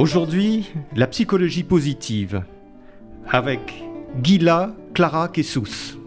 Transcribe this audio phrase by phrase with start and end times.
[0.00, 2.42] Aujourd'hui, la psychologie positive
[3.28, 3.84] avec
[4.22, 5.98] Gila Clara Kessous.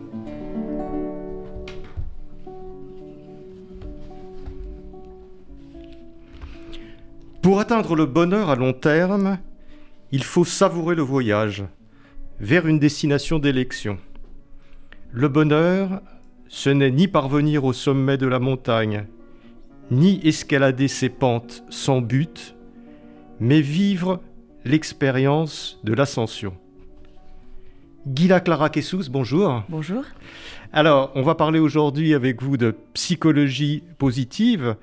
[7.44, 9.38] Pour atteindre le bonheur à long terme,
[10.12, 11.64] il faut savourer le voyage
[12.40, 14.00] vers une destination d'élection.
[15.12, 16.02] Le bonheur,
[16.48, 19.06] ce n'est ni parvenir au sommet de la montagne,
[19.92, 22.56] ni escalader ses pentes sans but,
[23.44, 24.22] mais vivre
[24.64, 26.56] l'expérience de l'ascension.
[28.08, 29.64] Gila Clara Kessous, bonjour.
[29.68, 30.06] Bonjour.
[30.72, 34.78] Alors, on va parler aujourd'hui avec vous de psychologie positive.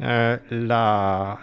[0.00, 1.38] Euh, la,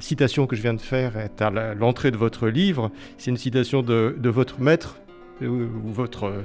[0.00, 2.90] citation que je viens de faire est à l'entrée de votre livre.
[3.16, 4.98] C'est une citation de, votre maître,
[5.40, 6.44] euh, ou votre,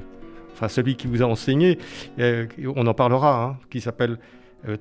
[0.54, 1.78] enfin celui qui vous a enseigné.
[2.20, 4.18] Euh, on en parlera, hein, qui s'appelle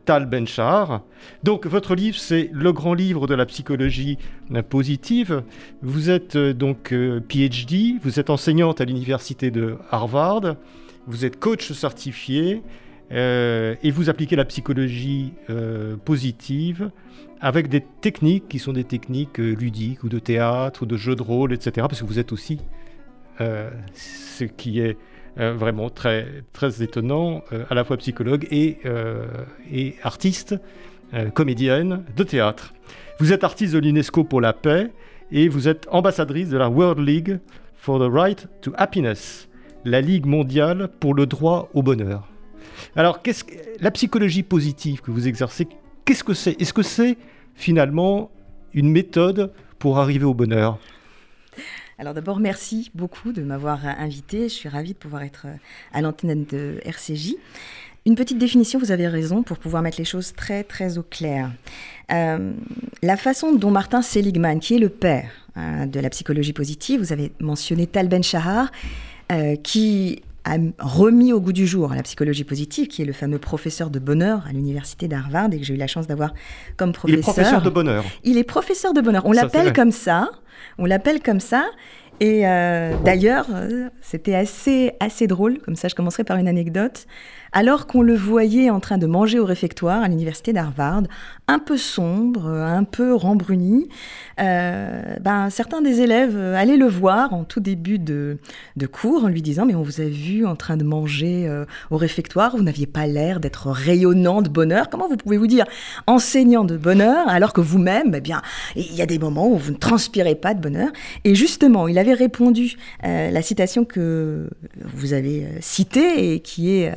[0.05, 1.03] Tal Ben Shahar.
[1.43, 4.19] Donc votre livre, c'est le grand livre de la psychologie
[4.53, 5.43] euh, positive.
[5.83, 6.95] Vous êtes euh, donc
[7.29, 10.57] PhD, vous êtes enseignante à l'université de Harvard,
[11.07, 12.63] vous êtes coach certifié
[13.11, 15.35] et vous appliquez la psychologie
[16.05, 16.91] positive
[17.41, 21.23] avec des techniques qui sont des techniques ludiques ou de théâtre ou de jeu de
[21.23, 21.87] rôle, etc.
[21.89, 22.59] Parce que vous êtes aussi
[23.39, 24.95] ce qui est euh,
[25.37, 29.27] vraiment très, très étonnant, euh, à la fois psychologue et, euh,
[30.03, 30.57] artiste,
[31.33, 32.75] comédienne de théâtre.
[33.21, 34.91] Vous êtes artiste de l'UNESCO pour la paix
[35.31, 37.39] et vous êtes ambassadrice de la World League
[37.77, 39.49] for the Right to Happiness,
[39.85, 42.27] la Ligue mondiale pour le droit au bonheur.
[42.97, 43.21] Alors,
[43.81, 45.69] la psychologie positive que vous exercez,
[46.05, 46.61] qu'est-ce que c'est?
[46.61, 47.17] Est-ce que c'est
[47.55, 48.33] finalement
[48.73, 50.79] une méthode pour arriver au bonheur?
[51.99, 54.45] Alors d'abord, merci beaucoup de m'avoir invité.
[54.45, 55.47] Je suis ravie de pouvoir être
[55.93, 57.37] à l'antenne de RCJ.
[58.07, 61.51] Une petite définition, vous avez raison, pour pouvoir mettre les choses très très au clair.
[62.13, 62.53] Euh,
[63.03, 67.13] la façon dont Martin Seligman, qui est le père hein, de la psychologie positive, vous
[67.13, 68.71] avez mentionné Tal Ben Shahar,
[69.33, 73.39] euh, qui a remis au goût du jour la psychologie positive, qui est le fameux
[73.39, 76.35] professeur de bonheur à l'université d'Harvard et que j'ai eu la chance d'avoir
[76.77, 77.17] comme professeur.
[77.17, 78.05] Il est professeur de bonheur.
[78.25, 79.25] Il est professeur de bonheur.
[79.27, 80.31] On l'appelle comme ça.
[80.79, 81.65] On l'appelle comme ça.
[82.21, 87.07] Et euh, d'ailleurs, euh, c'était assez, assez drôle, comme ça je commencerai par une anecdote
[87.55, 91.05] alors qu'on le voyait en train de manger au réfectoire à l'université d'Harvard,
[91.47, 93.89] un peu sombre, un peu rembruni,
[94.41, 98.39] euh, ben, certains des élèves allaient le voir en tout début de,
[98.91, 101.97] cours en lui disant Mais on vous a vu en train de manger euh, au
[101.97, 104.91] réfectoire, vous n'aviez pas l'air d'être rayonnant de bonheur.
[104.91, 105.65] Comment vous pouvez vous dire
[106.09, 108.43] enseignant de bonheur alors que vous-même, eh bien,
[108.75, 110.91] il y a des moments où vous ne transpirez pas de bonheur
[111.23, 114.51] Et justement, il avait répondu euh, la citation que
[114.83, 116.93] vous avez citée et qui est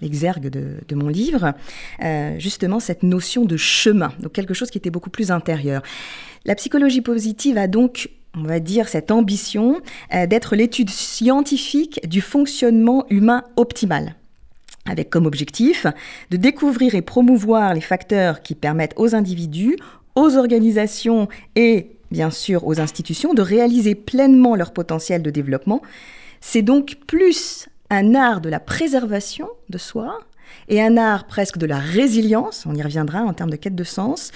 [0.00, 1.54] l'exergue de, mon livre,
[2.02, 5.82] euh, justement cette notion de chemin, donc quelque chose qui était beaucoup plus intérieur.
[6.44, 9.80] La psychologie positive a donc on va dire, cette ambition
[10.14, 14.14] euh, d'être l'étude scientifique du fonctionnement humain optimal
[14.88, 15.86] avec comme objectif
[16.30, 19.76] de découvrir et promouvoir les facteurs qui permettent aux individus,
[20.14, 25.82] aux organisations et bien sûr aux institutions de réaliser pleinement leur potentiel de développement.
[26.40, 30.18] C'est donc plus un art de la préservation de soi
[30.68, 33.84] et un art presque de la résilience, on y reviendra en termes de quête de
[33.84, 34.32] sens,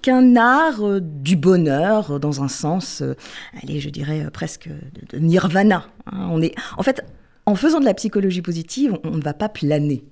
[0.00, 3.14] qu'un art euh, du bonheur dans un sens, euh,
[3.62, 5.86] allez, je dirais euh, presque de, nirvana.
[6.06, 6.28] Hein.
[6.30, 7.04] On est, en fait,
[7.46, 10.04] en faisant de la psychologie positive, on, ne va pas planer.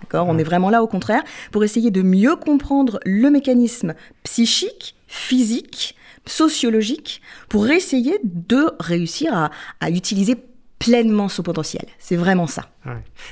[0.00, 0.26] D'accord?
[0.28, 5.94] On est vraiment là, au contraire, pour essayer de mieux comprendre le mécanisme psychique, physique,
[6.26, 9.50] sociologique, pour essayer de réussir
[9.80, 10.36] à utiliser
[10.84, 11.86] pleinement son potentiel.
[11.98, 12.70] C'est vraiment ça.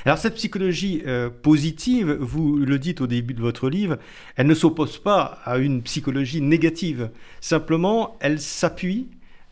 [0.05, 3.97] Alors cette psychologie euh, positive, vous le dites au début de votre livre,
[4.35, 7.09] elle ne s'oppose pas à une psychologie négative.
[7.41, 9.07] Simplement, elle s'appuie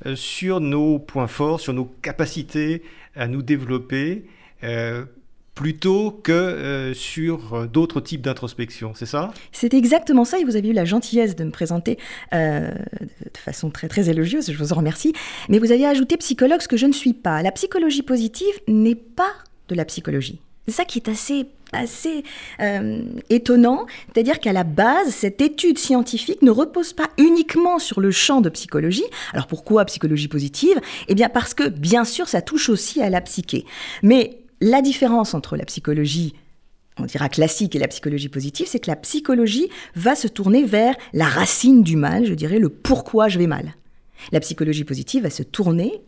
[0.06, 2.82] euh, sur nos points forts, sur nos capacités
[3.16, 4.26] à nous développer.
[4.64, 5.06] Euh,
[5.56, 9.34] plutôt que euh, sur euh, d'autres types d'introspection, c'est ça?
[9.52, 11.98] C'est exactement ça, et vous avez eu la gentillesse de me présenter
[12.34, 12.72] euh,
[13.02, 15.14] de façon très très élogieuse, je vous en remercie,
[15.50, 17.42] mais vous avez ajouté psychologue, ce que je ne suis pas.
[17.42, 19.32] La psychologie positive n'est pas
[19.68, 20.40] de la psychologie.
[20.68, 22.26] C'est ça qui est assez assez
[23.30, 28.42] étonnant, c'est-à-dire qu'à la base, cette étude scientifique ne repose pas uniquement sur le champ
[28.42, 29.06] de psychologie.
[29.32, 30.82] Alors pourquoi psychologie positive?
[31.08, 33.64] Eh bien parce que bien sûr, ça touche aussi à la psyché.
[34.04, 36.34] Mais la différence entre la psychologie
[36.98, 40.96] on dira classique et la psychologie positive, c'est que la psychologie va se tourner vers
[41.14, 43.74] la racine du mal, je dirais le pourquoi je vais mal.
[44.32, 46.02] La psychologie positive va se tourner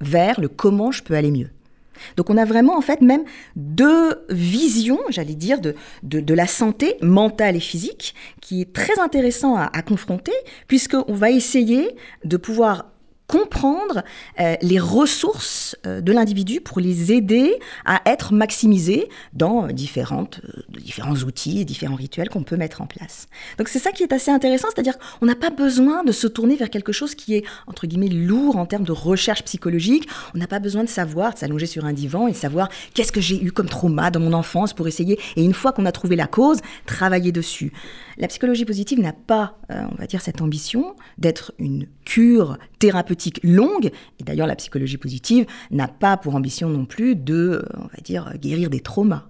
[0.00, 1.50] vers le comment je peux aller mieux.
[2.16, 3.24] Donc on a vraiment en fait même
[3.56, 9.56] deux visions, j'allais dire, de, de, la santé mentale et physique, qui est très intéressant
[9.56, 10.32] à, à confronter,
[10.68, 12.92] puisqu'on va essayer de pouvoir
[13.28, 14.02] comprendre
[14.40, 17.54] euh, les ressources euh, de l'individu pour les aider
[17.84, 23.26] à être maximisés dans différentes, euh, différents outils différents rituels qu'on peut mettre en place.
[23.58, 26.56] Donc c'est ça qui est assez intéressant, c'est-à-dire qu'on n'a pas besoin de se tourner
[26.56, 30.08] vers quelque chose qui est, entre guillemets, lourd en termes de recherche psychologique.
[30.34, 33.12] On n'a pas besoin de savoir, de s'allonger sur un divan et de savoir qu'est-ce
[33.12, 35.92] que j'ai eu comme trauma dans mon enfance pour essayer, et une fois qu'on a
[35.92, 37.72] trouvé la cause, travailler dessus.
[38.16, 43.90] La psychologie positive n'a pas, on va dire, cette ambition d'être une cure thérapeutique longue,
[44.18, 48.00] et d'ailleurs la psychologie positive n'a pas pour ambition non plus de, euh, on va
[48.02, 49.28] dire, guérir des traumas.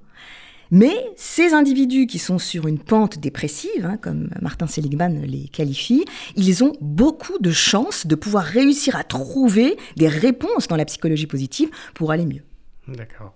[0.70, 6.04] Mais ces individus qui sont sur une pente dépressive, hein, comme Martin Seligman les qualifie,
[6.36, 11.26] ils ont beaucoup de chances de pouvoir réussir à trouver des réponses dans la psychologie
[11.26, 12.44] positive pour aller mieux.
[12.86, 13.34] D'accord.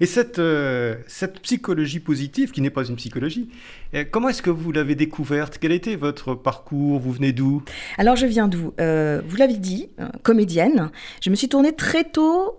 [0.00, 3.48] Et cette, euh, cette psychologie positive, qui n'est pas une psychologie,
[3.94, 5.58] euh, comment est-ce que vous l'avez découverte?
[5.60, 6.98] Quel était votre parcours?
[7.00, 7.62] Vous venez d'où?
[7.98, 8.72] Alors je viens d'où?
[8.80, 9.90] Euh, Vous l'avez dit,
[10.22, 10.90] comédienne.
[11.22, 12.58] Je me suis tournée très tôt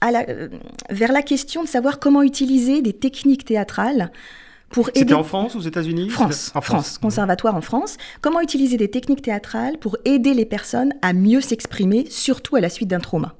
[0.00, 0.26] à la,
[0.90, 4.10] vers la question de savoir comment utiliser des techniques théâtrales
[4.70, 5.00] pour aider...
[5.00, 6.10] C'était en France ou aux États-Unis?
[6.10, 7.96] France, en France, conservatoire en France.
[8.20, 12.68] Comment utiliser des techniques théâtrales pour aider les personnes à mieux s'exprimer, surtout à la
[12.68, 13.34] suite d'un trauma?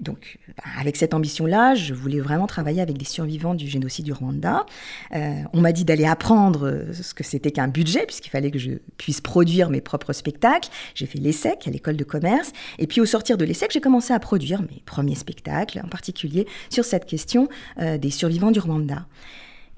[0.00, 4.12] Donc, bah, avec cette ambition-là, je voulais vraiment travailler avec des survivants du génocide du
[4.12, 4.66] Rwanda.
[5.14, 8.58] Euh, on m'a dit d'aller apprendre euh, ce que c'était qu'un budget, puisqu'il fallait que
[8.58, 10.68] je puisse produire mes propres spectacles.
[10.94, 12.52] J'ai fait l'ESSEC à l'école de commerce.
[12.78, 16.46] Et puis, au sortir de l'ESSEC, j'ai commencé à produire mes premiers spectacles, en particulier
[16.68, 17.48] sur cette question
[17.80, 19.06] euh, des survivants du Rwanda.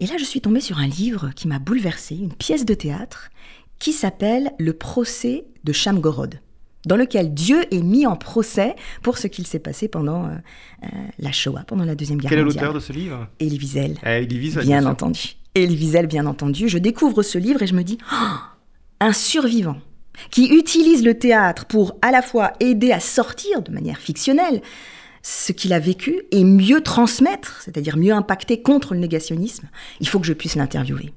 [0.00, 3.31] Et là, je suis tombée sur un livre qui m'a bouleversée, une pièce de théâtre
[3.79, 6.41] qui s'appelle Le procès de Shamgorod
[6.88, 10.29] dans lequel Dieu est mis en procès pour ce qu'il s'est passé pendant euh,
[10.82, 10.87] euh,
[11.19, 12.46] la Shoah, pendant la Deuxième Guerre mondiale.
[12.46, 13.29] Quel est l'auteur de ce livre?
[13.40, 13.99] Elie Wiesel.
[14.05, 15.37] Eh, Elie Wiesel bien, entendu.
[15.55, 16.69] Elie Wiesel, bien entendu.
[16.69, 18.37] Je découvre ce livre et je me dis, oh,
[19.00, 19.76] un survivant
[20.31, 24.62] qui utilise le théâtre pour à la fois aider à sortir de manière fictionnelle
[25.23, 29.69] ce qu'il a vécu et mieux transmettre, c'est-à-dire mieux impacter contre le négationnisme,
[30.00, 31.12] il faut que je puisse l'interviewer.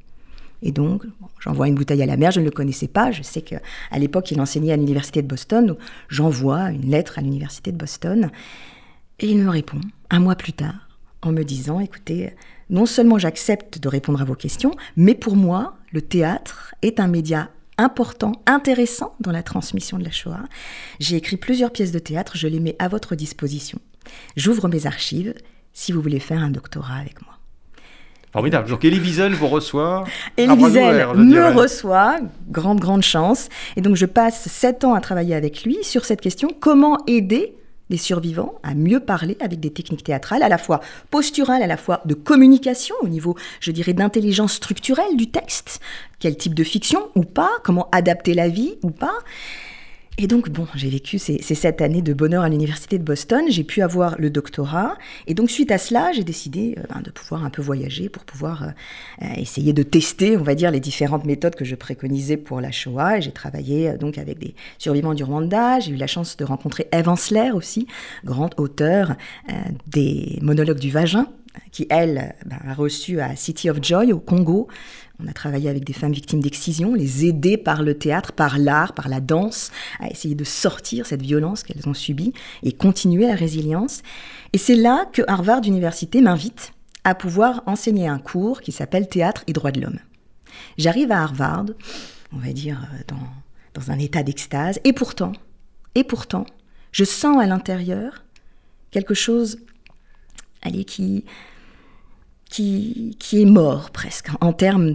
[0.62, 1.04] Et donc,
[1.40, 3.12] j'envoie une bouteille à la mer, je ne le connaissais pas.
[3.12, 3.60] Je sais qu'à
[3.98, 5.76] l'époque, il enseignait à l'université de Boston.
[6.10, 8.30] J'envoie une lettre à l'université de Boston.
[9.20, 10.88] Et il me répond, un mois plus tard,
[11.22, 12.34] en me disant, écoutez,
[12.70, 17.08] non seulement j'accepte de répondre à vos questions, mais pour moi, le théâtre est un
[17.08, 20.44] média important, intéressant dans la transmission de la Shoah.
[21.00, 23.80] J'ai écrit plusieurs pièces de théâtre, je les mets à votre disposition.
[24.36, 25.34] J'ouvre mes archives
[25.74, 27.41] si vous voulez faire un doctorat avec moi.
[28.32, 28.70] Formidable.
[28.70, 30.06] Donc Elie Wiesel vous reçoit.
[30.38, 32.20] Elie Wiesel me reçoit,
[32.50, 33.50] grande, grande chance.
[33.76, 37.56] Et donc je passe sept ans à travailler avec lui sur cette question, comment aider
[37.90, 40.80] les survivants à mieux parler avec des techniques théâtrales, à la fois
[41.12, 45.82] posturales, à la fois de communication, au niveau, je dirais, d'intelligence structurelle du texte,
[46.20, 49.14] quel type de fiction ou pas, comment adapter la vie ou pas.
[50.22, 53.64] Et donc, bon, j'ai vécu ces, sept années de bonheur à l'université de Boston, j'ai
[53.64, 57.44] pu avoir le doctorat, et donc suite à cela, j'ai décidé euh, ben, de pouvoir
[57.44, 58.68] un peu voyager pour pouvoir euh,
[59.24, 62.70] euh, essayer de tester, on va dire, les différentes méthodes que je préconisais pour la
[62.70, 63.20] Shoah.
[63.20, 67.10] J'ai travaillé donc avec des survivants du Rwanda, j'ai eu la chance de rencontrer Eve
[67.10, 67.88] Ansler aussi,
[68.24, 69.16] grande auteure
[69.88, 71.30] des monologues du vagin,
[71.72, 74.68] qui, elle, ben, a reçu à City of Joy au Congo
[75.24, 78.94] on a travaillé avec des femmes victimes d'excision, les aider par le théâtre, par l'art,
[78.94, 83.36] par la danse, à essayer de sortir cette violence qu'elles ont subie et continuer la
[83.36, 84.02] résilience.
[84.54, 86.74] Et c'est là que Harvard Université m'invite
[87.04, 90.00] à pouvoir enseigner un cours qui s'appelle Théâtre et droits de l'homme.
[90.78, 91.66] J'arrive à Harvard,
[92.34, 95.34] on va dire euh, dans, dans un état d'extase, et pourtant,
[95.96, 96.46] et pourtant,
[96.92, 98.24] je sens à l'intérieur
[98.92, 99.60] quelque chose,
[100.62, 101.26] allez, qui,
[102.52, 104.94] qui, est mort presque en termes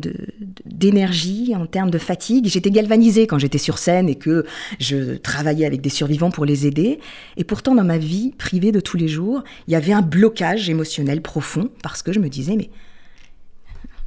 [0.67, 2.47] d'énergie, en termes de fatigue.
[2.47, 4.45] J'étais galvanisée quand j'étais sur scène et que
[4.79, 7.01] je travaillais avec des survivants pour les aider.
[7.39, 10.69] Et pourtant, dans ma vie privée de tous les jours, il y avait un blocage
[10.69, 12.69] émotionnel profond parce que je me disais, mais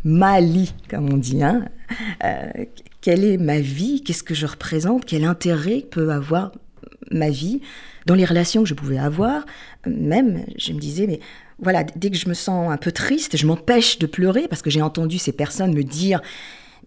[0.04, 1.66] Mali, comme on dit, hein,
[2.24, 2.52] euh,
[3.02, 4.04] quelle est ma vie?
[4.04, 5.06] Qu'est-ce que je représente?
[5.06, 6.52] Quel intérêt peut avoir
[7.10, 7.62] ma vie
[8.06, 9.44] dans les relations que je pouvais avoir?
[9.88, 11.20] Même, je me disais, mais
[11.62, 14.70] voilà, dès que je me sens un peu triste, je m'empêche de pleurer parce que
[14.70, 16.22] j'ai entendu ces personnes me dire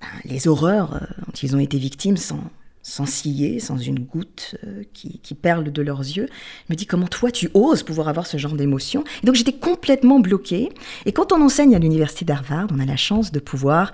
[0.01, 2.41] ben, les horreurs euh, dont ils ont été victimes sans,
[2.83, 6.27] sans ciller, sans une goutte euh, qui, qui, perle de leurs yeux.
[6.69, 9.05] Je me dis comment toi tu oses pouvoir avoir ce genre d'émotion.
[9.23, 10.71] Et donc j'étais complètement bloquée.
[11.07, 13.93] Et quand on enseigne à l'université d'Harvard, on a la chance de pouvoir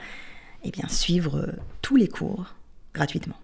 [0.65, 2.55] eh bien, suivre euh, tous les cours
[2.95, 3.37] gratuitement.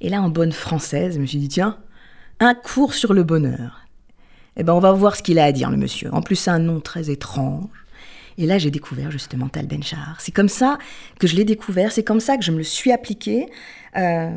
[0.00, 1.78] Et là, en bonne française, je me suis dit tiens,
[2.40, 3.83] un cours sur le bonheur.
[4.56, 6.12] Eh ben, on va voir ce qu'il a à dire, le monsieur.
[6.12, 7.68] En plus, c'est un nom très étrange.
[8.38, 10.20] Et là, j'ai découvert justement Tal Ben-Shahar.
[10.20, 10.78] C'est comme ça
[11.18, 13.48] que je l'ai découvert, c'est comme ça que je me le suis appliqué.
[13.96, 14.30] Euh,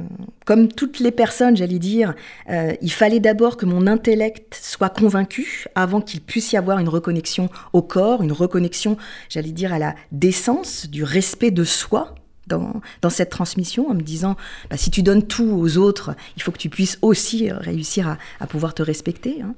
[0.46, 2.14] comme toutes les personnes, j'allais dire,
[2.50, 6.90] euh, il fallait d'abord que mon intellect soit convaincu avant qu'il puisse y avoir une
[6.90, 8.98] reconnexion au corps, une reconnexion,
[9.30, 12.14] j'allais dire, à la décence, du respect de soi.
[12.48, 14.38] Dans, cette transmission, en me disant,
[14.70, 18.18] bah, si tu donnes tout aux autres, il faut que tu puisses aussi réussir à,
[18.40, 19.42] à pouvoir te respecter.
[19.42, 19.54] Hein.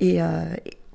[0.00, 0.44] Et, euh,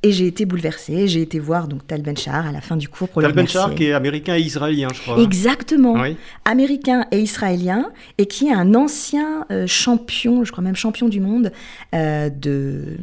[0.03, 3.07] et j'ai été bouleversée, j'ai été voir donc Tal Ben-Shahar à la fin du cours
[3.07, 3.59] pour Tal le remercier.
[3.59, 5.19] Ben-Shahar qui est américain et israélien, je crois.
[5.21, 6.17] Exactement, oui.
[6.43, 11.19] américain et israélien, et qui est un ancien euh, champion, je crois même champion du
[11.19, 11.51] monde
[11.93, 12.97] euh, de,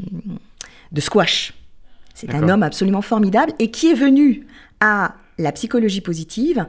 [0.91, 1.55] de squash.
[2.15, 4.45] C'est un homme absolument formidable et qui est venu
[4.81, 6.67] à la psychologie positive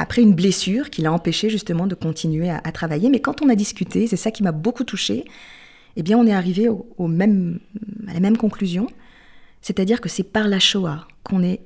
[0.00, 3.08] après une blessure qui l'a empêché justement de continuer à, à, travailler.
[3.08, 5.24] Mais quand on a discuté, c'est ça qui m'a beaucoup touchée,
[5.98, 7.60] eh bien on est arrivé au, au même,
[8.08, 8.86] à la même conclusion
[9.60, 11.60] c'est-à-dire que c'est par la Shoah qu'on est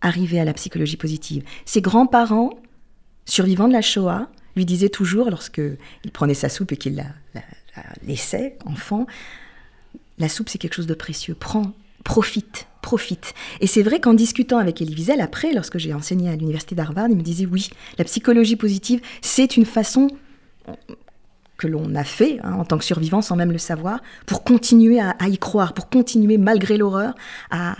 [0.00, 1.42] arrivé à la psychologie positive.
[1.64, 2.50] Ses grands-parents,
[3.24, 5.78] survivants de la Shoah, lui disaient toujours, lorsqu'il
[6.12, 7.42] prenait sa soupe et qu'il la, la,
[7.76, 9.06] la, laissait, enfant,
[10.18, 11.72] la soupe c'est quelque chose de précieux, prends,
[12.04, 13.34] profite, profite.
[13.60, 17.08] Et c'est vrai qu'en discutant avec Elie Wiesel, après, lorsque j'ai enseigné à l'université d'Harvard,
[17.08, 20.08] il me disait oui, la psychologie positive, c'est une façon
[21.60, 24.98] que l'on a fait hein, en tant que survivant sans même le savoir, pour continuer
[24.98, 27.14] à, à y croire, pour continuer malgré l'horreur
[27.50, 27.76] à,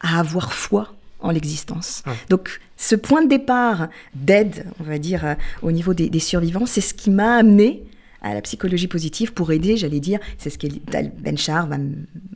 [0.00, 2.02] à, avoir foi en l'existence.
[2.04, 2.14] Ouais.
[2.28, 6.66] Donc ce point de départ d'aide, on va dire, euh, au niveau des, des survivants,
[6.66, 7.84] c'est ce qui m'a amené
[8.22, 10.66] à la psychologie positive pour aider, j'allais dire, c'est ce que
[11.20, 11.76] Benchar va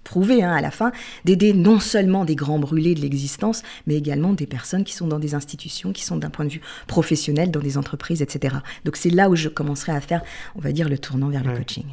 [0.05, 0.93] prouver hein, à la fin,
[1.25, 5.19] d'aider non seulement des grands brûlés de l'existence, mais également des personnes qui sont dans
[5.19, 8.57] des institutions, qui sont d'un point de vue professionnel, dans des entreprises, etc.
[8.85, 10.23] Donc c'est là où je commencerai à faire,
[10.55, 11.87] on va dire, le tournant vers le coaching.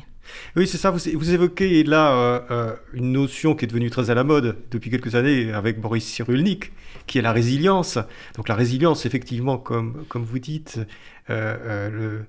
[0.56, 0.92] Oui, c'est ça.
[0.92, 4.58] Vous, vous, évoquez là euh, euh, une notion qui est devenue très à la mode
[4.72, 6.72] depuis quelques années avec Boris Cyrulnik,
[7.08, 7.98] qui est la résilience.
[8.36, 10.80] Donc la résilience, effectivement, comme, comme vous dites,
[11.30, 12.26] euh, le,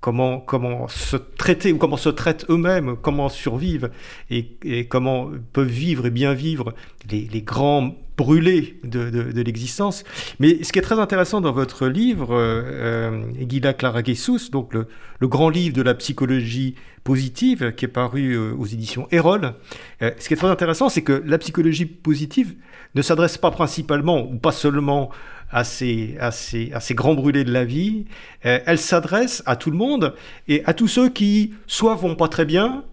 [0.00, 3.90] comment, comment se traiter ou comment se traitent eux-mêmes, comment survivent
[4.30, 6.74] et, comment peuvent vivre et bien vivre
[7.10, 10.04] les, les grands brûlés de, de, l'existence.
[10.40, 14.86] Mais ce qui est très intéressant dans votre livre, euh, Guida Clara Jesus, donc le,
[15.20, 19.54] le, grand livre de la psychologie positive qui est paru euh, aux éditions Erol,
[20.02, 22.54] euh, ce qui est très intéressant, c'est que la psychologie positive
[22.94, 25.10] ne s'adresse pas principalement ou pas seulement
[25.50, 28.06] à ces, à grands brûlés de la vie,
[28.44, 30.14] euh, elle s'adresse à tout le monde
[30.48, 32.84] et à tous ceux qui soit vont pas très bien,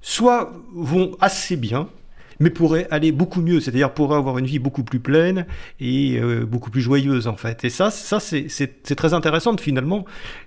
[0.00, 1.88] soit vont assez bien,
[2.38, 5.46] mais pourraient aller beaucoup mieux, c'est-à-dire pourraient avoir une vie beaucoup plus pleine
[5.80, 7.64] et euh, beaucoup plus joyeuse en fait.
[7.64, 10.04] Et ça, ça c'est très intéressant finalement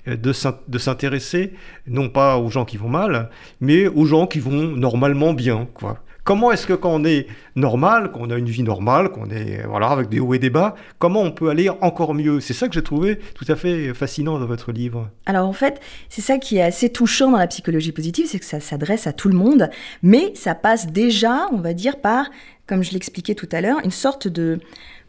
[0.07, 1.53] euh, de s'intéresser
[1.87, 6.03] non pas aux gens qui vont mal, mais aux gens qui vont normalement bien, quoi.
[6.29, 9.87] Comment est-ce que quand on est normal, qu'on a une vie normale, qu'on est voilà
[9.87, 12.39] avec des hauts et des bas, comment on peut aller encore mieux?
[12.39, 15.09] C'est ça que j'ai trouvé tout à fait fascinant dans votre livre.
[15.25, 18.45] Alors en fait, c'est ça qui est assez touchant dans la psychologie positive, c'est que
[18.45, 19.71] ça s'adresse à tout le monde,
[20.03, 22.29] mais ça passe déjà, on va dire, par,
[22.67, 24.59] comme je l'expliquais tout à l'heure, une sorte de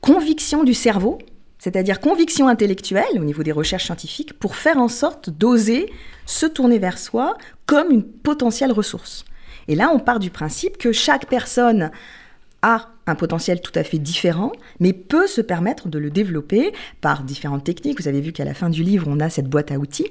[0.01, 1.19] conviction du cerveau
[1.59, 5.93] c'est-à-dire conviction intellectuelle au niveau des recherches scientifiques, pour faire en sorte d'oser
[6.25, 7.37] se tourner vers soi
[7.67, 9.27] comme une potentielle ressource.
[9.69, 11.91] Et là, on part du principe que chaque personne
[12.63, 17.23] a un potentiel tout à fait différent, mais peut se permettre de le développer par
[17.23, 18.01] différentes techniques.
[18.01, 20.11] Vous avez vu qu'à la fin du livre, on a cette boîte à outils.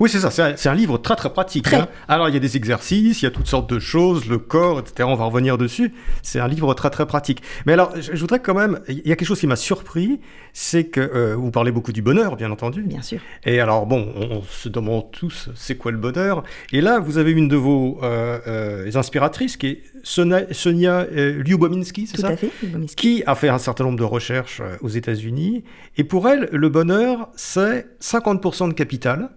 [0.00, 1.64] Oui, c'est ça, c'est un, un, livre très très pratique.
[1.64, 1.76] Très.
[1.76, 1.88] Hein.
[2.08, 4.80] Alors il y a des exercices, il y a toutes sortes de choses, le corps,
[4.80, 5.08] etc.
[5.10, 5.92] On va revenir dessus.
[6.22, 7.42] C'est un livre très très pratique.
[7.64, 10.20] Mais alors, je, je voudrais quand même, il y a quelque chose qui m'a surpris,
[10.52, 12.82] c'est que euh, vous parlez beaucoup du bonheur, bien entendu.
[12.82, 13.20] Bien sûr.
[13.44, 16.42] Et alors bon, on, on se demande tous, c'est quoi le bonheur?
[16.72, 22.06] Et là, vous avez une de vos euh, euh, inspiratrices qui est Sonia, Sonia Lyubominsky,
[22.06, 22.28] c'est ça?
[22.28, 22.96] Tout à fait, Lyubominsky.
[22.96, 25.64] Qui a fait un certain nombre de recherches aux États-Unis.
[25.96, 29.30] Et pour elle, le bonheur, c'est 50% de capital.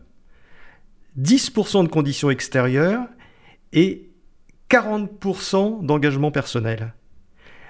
[1.17, 3.05] 10% de conditions extérieures
[3.73, 4.09] et
[4.69, 6.93] 40% d'engagement personnel.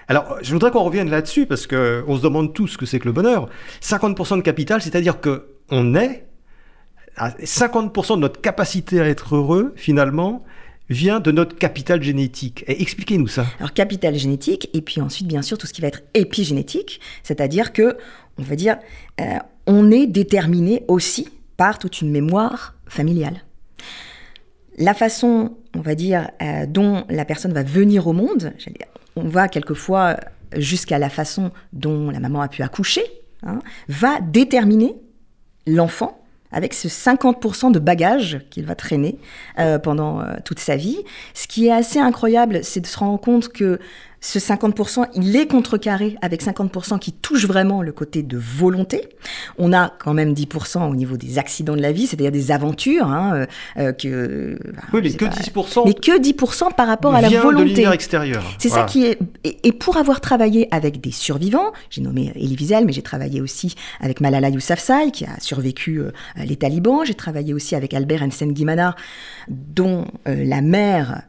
[0.07, 3.05] Alors, je voudrais qu'on revienne là-dessus parce qu'on se demande tous ce que c'est que
[3.05, 3.47] le bonheur.
[3.81, 6.25] 50% de capital, c'est-à-dire qu'on est
[7.15, 10.43] à 50% de notre capacité à être heureux, finalement,
[10.89, 12.63] vient de notre capital génétique.
[12.67, 13.45] Expliquez-nous ça.
[13.59, 17.71] Alors capital génétique, et puis ensuite bien sûr tout ce qui va être épigénétique, c'est-à-dire
[17.73, 17.97] que,
[18.37, 18.77] on va dire,
[19.21, 19.35] euh,
[19.67, 23.43] on est déterminé aussi par toute une mémoire familiale.
[24.77, 28.53] La façon, on va dire, euh, dont la personne va venir au monde,
[29.15, 30.17] on va quelquefois
[30.55, 33.03] jusqu'à la façon dont la maman a pu accoucher,
[33.43, 34.95] hein, va déterminer
[35.67, 36.19] l'enfant
[36.51, 39.19] avec ce 50% de bagages qu'il va traîner
[39.59, 40.97] euh, pendant euh, toute sa vie.
[41.33, 43.79] Ce qui est assez incroyable, c'est de se rendre compte que
[44.21, 49.09] ce 50%, il est contrecarré avec 50% qui touche vraiment le côté de volonté.
[49.57, 53.07] On a quand même 10% au niveau des accidents de la vie, c'est-à-dire des aventures.
[53.07, 53.47] Hein,
[53.77, 54.59] euh, que,
[54.93, 55.83] oui, mais que 10%.
[55.85, 57.85] Mais que 10% par rapport à la volonté.
[57.85, 58.43] de extérieur.
[58.57, 59.19] C'est ça qui est.
[59.43, 63.75] Et, pour avoir travaillé avec des survivants, j'ai nommé Elie Wiesel, mais j'ai travaillé aussi
[64.01, 67.05] avec Malala Yousafzai, qui a survécu euh, les talibans.
[67.05, 68.95] J'ai travaillé aussi avec Albert Ensen Guimana,
[69.47, 71.23] dont euh, la mère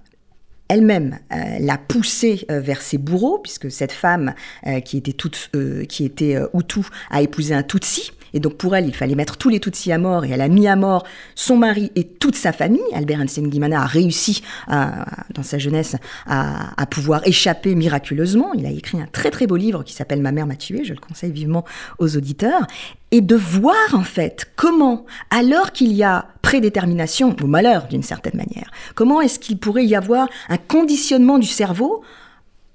[0.70, 4.34] elle-même euh, l'a poussé euh, vers ses bourreaux, puisque cette femme
[4.66, 5.50] euh, qui était, toute,
[5.88, 8.12] qui était Hutu a épousé un Tutsi.
[8.34, 10.48] Et donc pour elle, il fallait mettre tous les Tutsis à mort, et elle a
[10.48, 12.80] mis à mort son mari et toute sa famille.
[12.94, 15.96] Albert Guimana a réussi dans sa jeunesse
[16.26, 18.52] à, pouvoir échapper miraculeusement.
[18.54, 20.92] Il a écrit un très très beau livre qui s'appelle Ma mère m'a tué, je
[20.92, 21.64] le conseille vivement
[21.98, 22.66] aux auditeurs.
[23.12, 28.36] Et de voir en fait comment, alors qu'il y a prédétermination, ou malheur d'une certaine
[28.36, 32.02] manière, comment est-ce qu'il pourrait y avoir un conditionnement du cerveau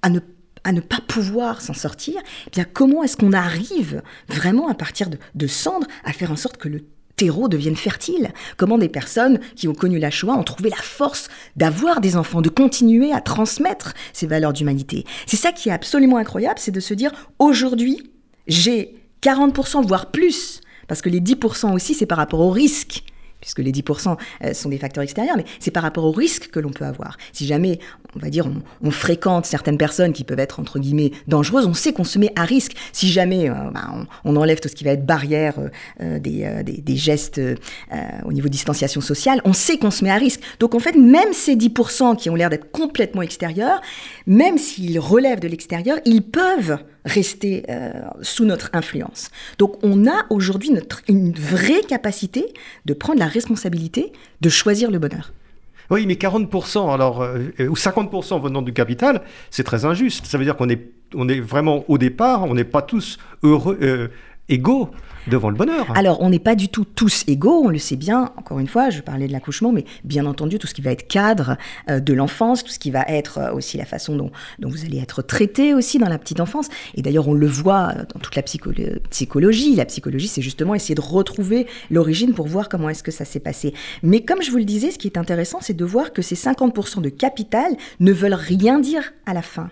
[0.01, 0.19] à ne
[0.65, 2.15] à ne pas pouvoir s'en sortir,
[2.47, 6.57] eh bien comment est-ce qu'on arrive vraiment à partir de, cendres à faire en sorte
[6.57, 6.83] que le
[7.15, 8.33] terreau devienne fertile?
[8.57, 12.41] Comment des personnes qui ont connu la Shoah ont trouvé la force d'avoir des enfants,
[12.41, 15.05] de continuer à transmettre ces valeurs d'humanité?
[15.27, 18.11] C'est ça qui est absolument incroyable, c'est de se dire aujourd'hui,
[18.47, 23.03] j'ai 40%, voire plus, parce que les 10% aussi, c'est par rapport au risque
[23.45, 26.59] puisque les 10% euh, sont des facteurs extérieurs, mais c'est par rapport au risque que
[26.59, 27.17] l'on peut avoir.
[27.31, 27.77] Si jamais,
[28.15, 28.47] on va dire,
[28.81, 32.31] on, fréquente certaines personnes qui peuvent être, entre guillemets, dangereuses, on sait qu'on se met
[32.35, 32.71] à risque.
[32.91, 35.53] Si jamais euh, bah, on, enlève tout ce qui va être barrière
[36.01, 37.39] euh, des, des, gestes
[38.23, 40.39] au niveau distanciation sociale, on sait qu'on se met à risque.
[40.59, 43.81] Donc en fait, même ces 10% qui ont l'air d'être complètement extérieurs,
[44.25, 47.91] même s'ils relèvent de l'extérieur, ils peuvent rester euh,
[48.21, 49.29] sous notre influence.
[49.57, 50.71] Donc on a aujourd'hui
[51.07, 52.45] une vraie capacité
[52.85, 55.31] de prendre la responsabilité de choisir le bonheur.
[55.91, 60.25] Oui, mais 40%, alors, euh, ou 50% venant du capital, c'est très injuste.
[60.25, 60.81] Ça veut dire qu'on est,
[61.13, 64.07] on est vraiment au départ, on n'est pas tous heureux, euh,
[64.49, 64.91] égaux
[65.27, 65.91] devant le bonheur.
[65.95, 68.31] Alors, on n'est pas du tout tous égaux, on le sait bien.
[68.37, 71.07] Encore une fois, je parlais de l'accouchement, mais bien entendu, tout ce qui va être
[71.07, 71.57] cadre
[71.89, 74.31] euh, de l'enfance, tout ce qui va être euh, aussi la façon dont,
[74.61, 76.67] vous allez être traité aussi dans la petite enfance.
[76.95, 79.75] Et d'ailleurs, on le voit euh, dans toute la psychologie.
[79.75, 83.39] La psychologie, c'est justement essayer de retrouver l'origine pour voir comment est-ce que ça s'est
[83.39, 83.73] passé.
[84.03, 86.35] Mais comme je vous le disais, ce qui est intéressant, c'est de voir que ces
[86.35, 89.69] 50% de capital ne veulent rien dire à la fin.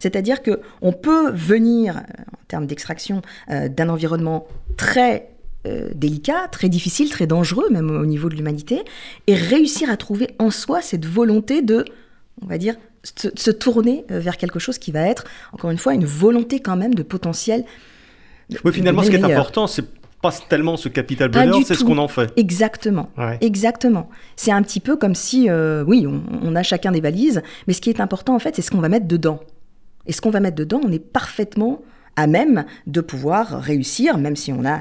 [0.00, 5.30] C'est-à-dire que on peut venir, euh, en termes d'extraction, euh, d'un environnement très
[5.66, 8.82] euh, délicat, très difficile, très dangereux, même au niveau de l'humanité,
[9.26, 11.84] et réussir à trouver en soi cette volonté de,
[12.42, 16.04] on va dire, se, tourner vers quelque chose qui va être, encore une fois, une
[16.04, 17.64] volonté quand même de potentiel.
[18.64, 19.86] Oui, finalement, ce qui est important, c'est
[20.20, 22.30] pas tellement ce capital bonheur, c'est ce qu'on en fait.
[22.36, 23.10] Exactement.
[23.40, 24.10] Exactement.
[24.36, 25.50] C'est un petit peu comme si,
[25.86, 28.70] oui, on, a chacun des valises, mais ce qui est important, en fait, c'est ce
[28.70, 29.40] qu'on va mettre dedans.
[30.10, 31.82] Et ce qu'on va mettre dedans, on est parfaitement
[32.16, 34.80] à même de pouvoir réussir, même si on a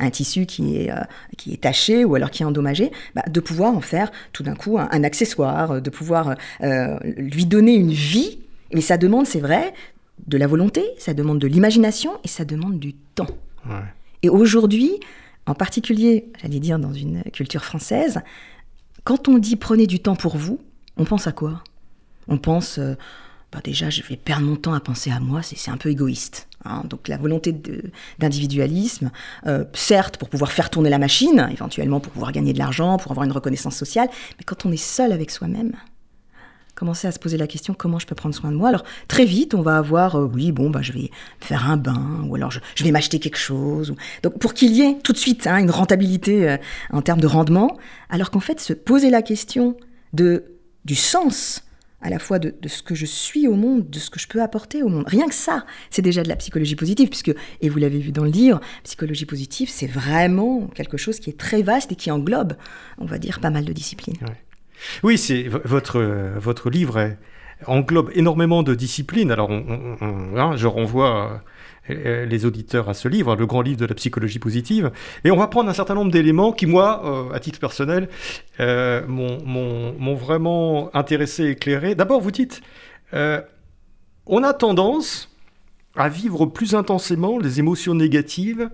[0.00, 0.96] un tissu qui est, euh,
[1.38, 4.56] qui est taché ou alors qui est endommagé, bah, de pouvoir en faire tout d'un
[4.56, 6.34] coup un, accessoire, de pouvoir
[6.64, 8.40] euh, lui donner une vie.
[8.72, 9.72] Mais ça demande, c'est vrai,
[10.26, 13.30] de la volonté, ça demande de l'imagination et ça demande du temps.
[14.24, 14.98] Et aujourd'hui,
[15.46, 18.22] en particulier, j'allais dire dans une culture française,
[19.04, 20.58] quand on dit prenez du temps pour vous,
[20.96, 21.62] on pense à quoi?
[22.26, 22.78] On pense...
[22.78, 22.96] Euh,
[23.54, 26.48] bah, déjà, je vais perdre mon temps à penser à moi, c'est un peu égoïste.
[26.64, 26.82] Hein.
[26.90, 27.54] Donc la volonté
[28.18, 29.12] d'individualisme,
[29.46, 33.12] euh, certes pour pouvoir faire tourner la machine, éventuellement pour pouvoir gagner de l'argent, pour
[33.12, 35.72] avoir une reconnaissance sociale, mais quand on est seul avec soi-même,
[36.74, 38.70] commencer à se poser la question comment je peux prendre soin de moi?
[38.70, 42.24] Alors très vite, on va avoir euh, oui bon bah je vais faire un bain
[42.26, 43.94] ou alors je, vais m'acheter quelque chose.
[44.24, 46.56] Donc pour qu'il y ait tout de suite hein, une rentabilité euh,
[46.90, 47.76] en termes de rendement,
[48.10, 49.76] alors qu'en fait se poser la question
[50.12, 50.42] de
[50.84, 51.63] du sens
[52.04, 54.42] à la fois de, ce que je suis au monde, de ce que je peux
[54.42, 55.04] apporter au monde.
[55.06, 58.24] Rien que ça, c'est déjà de la psychologie positive, puisque, et vous l'avez vu dans
[58.24, 62.52] le livre, psychologie positive, c'est vraiment quelque chose qui est très vaste et qui englobe,
[62.98, 64.16] on va dire, pas mal de disciplines.
[65.02, 66.02] Oui, c'est votre,
[66.36, 67.16] votre livre
[67.66, 69.30] englobe énormément de disciplines.
[69.30, 71.38] Alors, hein, je renvoie euh,
[71.88, 74.90] les auditeurs à ce livre, le grand livre de la psychologie positive.
[75.24, 78.08] Et on va prendre un certain nombre d'éléments qui, moi, euh, à titre personnel,
[78.60, 81.94] euh, m'ont vraiment intéressé, éclairé.
[81.94, 82.62] D'abord, vous dites,
[83.12, 85.30] on a tendance
[85.96, 88.70] à vivre plus intensément les émotions négatives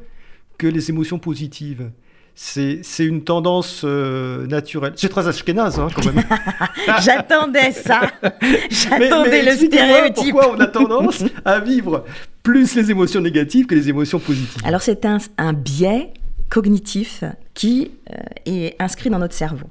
[0.56, 1.90] que les émotions positives
[2.34, 4.94] c'est une tendance euh, naturelle.
[4.96, 6.24] C'est très ashkénaze, hein, quand même.
[7.00, 8.00] J'attendais ça.
[8.70, 10.32] J'attendais le stéréotype.
[10.32, 12.04] Pourquoi on a tendance à vivre
[12.42, 16.12] plus les émotions négatives que les émotions positives Alors, c'est un, un, biais
[16.48, 18.16] cognitif qui euh,
[18.46, 19.66] est inscrit dans notre cerveau.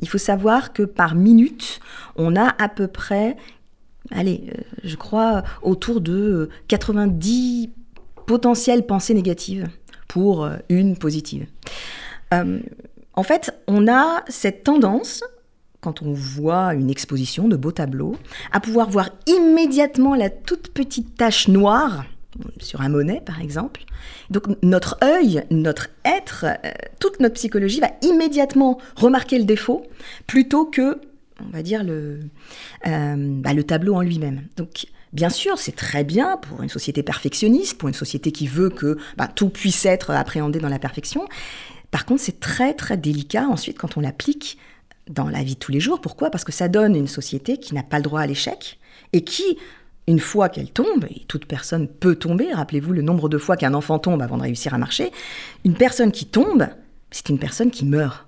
[0.00, 1.80] Il faut savoir que par minute,
[2.16, 3.36] on a à peu près,
[4.10, 7.70] allez, euh, je crois, autour de 90
[8.26, 9.68] potentielles pensées négatives
[10.08, 11.46] pour une positive.
[12.34, 12.60] Euh,
[13.14, 15.24] en fait, on a cette tendance,
[15.80, 18.16] quand on voit une exposition de beaux tableaux,
[18.52, 22.04] à pouvoir voir immédiatement la toute petite tache noire
[22.58, 23.84] sur un monnaie par exemple.
[24.28, 29.86] Donc notre œil, notre être, euh, toute notre psychologie va immédiatement remarquer le défaut
[30.26, 31.00] plutôt que,
[31.40, 32.20] on va dire, le,
[32.86, 34.42] euh, bah, le tableau en lui-même.
[34.56, 38.68] Donc Bien sûr, c'est très bien pour une société perfectionniste, pour une société qui veut
[38.68, 41.26] que bah, tout puisse être appréhendé dans la perfection,
[41.90, 44.58] par contre, c'est très très délicat ensuite quand on l'applique
[45.08, 46.00] dans la vie de tous les jours.
[46.00, 46.30] Pourquoi?
[46.30, 48.78] Parce que ça donne une société qui n'a pas le droit à l'échec
[49.12, 49.58] et qui,
[50.06, 53.74] une fois qu'elle tombe, et toute personne peut tomber, rappelez-vous le nombre de fois qu'un
[53.74, 55.12] enfant tombe avant de réussir à marcher,
[55.64, 56.66] une personne qui tombe,
[57.10, 58.26] c'est une personne qui meurt.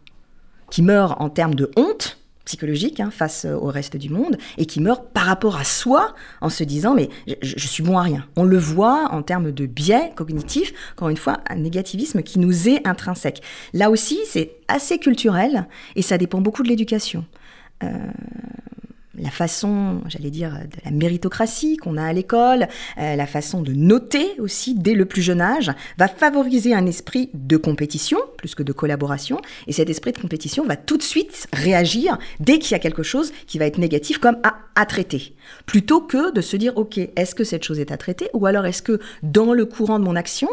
[0.71, 2.18] Qui meurt en termes de honte,
[2.49, 6.15] psychologique hein, face euh, au reste du monde et qui meurt par rapport à soi
[6.41, 7.11] en se disant mais
[7.43, 8.27] je, suis bon à rien.
[8.37, 12.69] On le voit en termes de biais cognitifs, encore une fois, un négativisme qui nous
[12.69, 13.43] est intrinsèque.
[13.75, 17.27] Là aussi, c'est assez culturel et ça dépend beaucoup de l'éducation.
[17.85, 17.89] Euh,
[19.19, 23.73] la façon, j'allais dire, de la méritocratie qu'on a à l'école, euh, la façon de
[23.73, 28.63] noter aussi dès le plus jeune âge, va favoriser un esprit de compétition plus que
[28.63, 29.41] de collaboration.
[29.67, 33.03] Et cet esprit de compétition va tout de suite réagir dès qu'il y a quelque
[33.03, 35.35] chose qui va être négatif comme à, à traiter.
[35.67, 38.67] Plutôt que de se dire, OK, est-ce que cette chose est à traiter Ou alors
[38.67, 40.49] est-ce que dans le courant de mon action,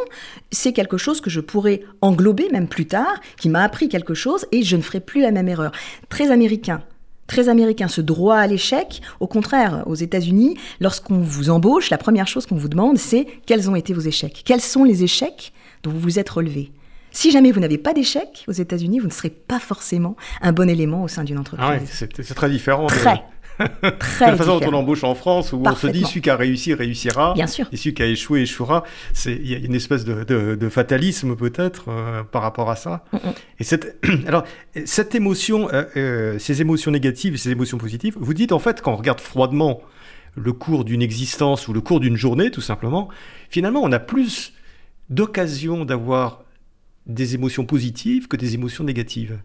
[0.51, 4.45] c'est quelque chose que je pourrais englober même plus tard, qui m'a appris quelque chose
[4.51, 5.71] et je ne ferai plus la même erreur.
[6.09, 6.81] Très américain
[7.27, 9.01] très américain, ce droit à l'échec.
[9.19, 13.69] Au contraire, aux États-Unis, lorsqu'on vous embauche, la première chose qu'on vous demande, c'est quels
[13.69, 16.71] ont été vos échecs Quels sont les échecs dont vous vous êtes relevé
[17.11, 20.69] si jamais vous n'avez pas d'échec aux États-Unis, vous ne serez pas forcément un bon
[20.69, 21.65] élément au sein d'une entreprise.
[21.65, 22.87] Ah c'est très différent.
[22.87, 23.23] Très.
[23.99, 26.35] Très la façon dont on embauche en France, où on se dit celui qui a
[26.35, 27.67] réussi réussira, Bien sûr.
[27.71, 28.83] et celui qui a échoué échouera.
[29.25, 33.05] Il y a une espèce de, fatalisme peut-être euh, par rapport à ça.
[33.59, 34.43] Et cette, alors,
[34.85, 38.81] cette émotion, euh, euh, ces émotions négatives et ces émotions positives, vous dites en fait,
[38.81, 39.81] quand on regarde froidement
[40.35, 43.07] le cours d'une existence ou le cours d'une journée, tout simplement,
[43.49, 44.53] finalement, on a plus
[45.09, 46.43] d'occasion d'avoir
[47.05, 49.39] des émotions positives que des émotions négatives.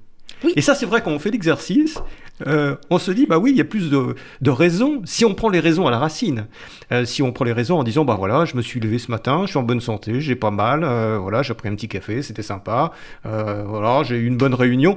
[0.56, 1.98] Et ça, c'est vrai, quand on fait l'exercice,
[2.46, 5.02] euh, on se dit, bah oui, il y a plus de, raisons.
[5.04, 6.46] Si on prend les raisons à la racine,
[6.92, 9.10] euh, si on prend les raisons en disant, bah voilà, je me suis levé ce
[9.10, 11.88] matin, je suis en bonne santé, j'ai pas mal, euh, voilà, j'ai pris un petit
[11.88, 12.92] café, c'était sympa,
[13.24, 14.96] voilà, j'ai eu une bonne réunion.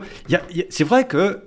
[0.70, 1.42] c'est vrai que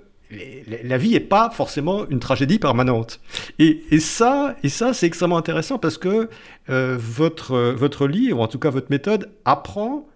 [0.83, 3.21] la vie n'est pas forcément une tragédie permanente.
[3.59, 6.29] Et, ça, et ça c'est extrêmement intéressant parce que
[6.67, 10.07] votre, votre livre, en tout cas votre méthode, apprend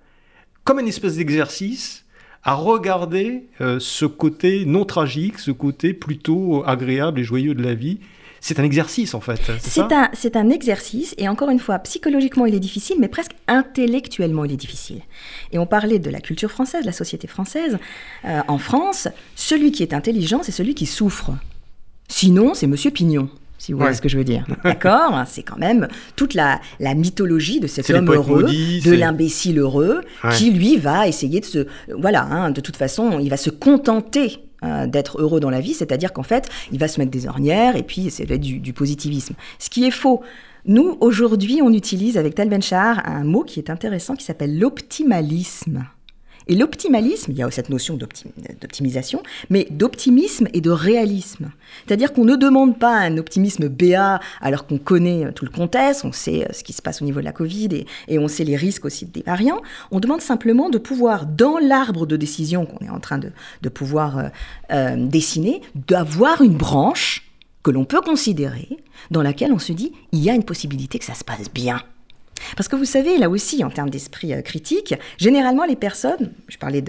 [0.64, 2.01] comme une espèce d'exercice
[2.44, 7.74] à regarder euh, ce côté non tragique, ce côté plutôt agréable et joyeux de la
[7.74, 8.00] vie.
[8.44, 9.52] C'est un exercice en fait.
[9.60, 14.46] C'est un, un, exercice et encore une fois, psychologiquement il est difficile, mais presque intellectuellement
[14.46, 15.02] il est difficile.
[15.52, 17.78] Et on parlait de la culture française, de la société française.
[18.26, 21.32] Euh, en France, celui qui est intelligent, c'est celui qui souffre.
[22.08, 23.30] Sinon, c'est Monsieur Pignon
[23.62, 24.44] si vous voyez ce que je veux dire.
[24.64, 25.22] D'accord?
[25.28, 30.02] C'est quand même toute la, la mythologie de cet homme heureux, de l'imbécile heureux,
[30.34, 31.68] qui lui va essayer de se...
[31.96, 35.76] Voilà, hein, de toute façon, il va se contenter euh, d'être heureux dans la vie,
[35.76, 39.36] c'est-à-dire qu'en fait, il va se mettre des ornières et puis c'est du, du positivisme.
[39.60, 40.24] Ce qui est faux.
[40.66, 45.86] Nous, aujourd'hui, on utilise avec Tal Ben-Shahar un mot qui est intéressant qui s'appelle l'optimalisme.
[46.48, 51.52] Et l'optimalisme, il y a cette notion d'optimisation, mais d'optimisme et de réalisme.
[51.86, 56.12] C'est-à-dire qu'on ne demande pas un optimisme béat alors qu'on connaît tout le contexte, on
[56.12, 58.56] sait euh, ce qui se passe au niveau de la Covid et, on sait les
[58.56, 59.62] risques aussi des variants.
[59.90, 64.18] On demande simplement de pouvoir, dans l'arbre de décision qu'on est en train de, pouvoir
[64.18, 64.24] euh,
[64.72, 67.32] euh, dessiner, d'avoir une branche
[67.64, 68.70] que l'on peut considérer,
[69.10, 71.82] dans laquelle on se dit, il y a une possibilité que ça se passe bien.
[72.56, 76.58] Parce que vous savez, là aussi, en termes d'esprit euh, critique, généralement les personnes, je
[76.58, 76.84] parlais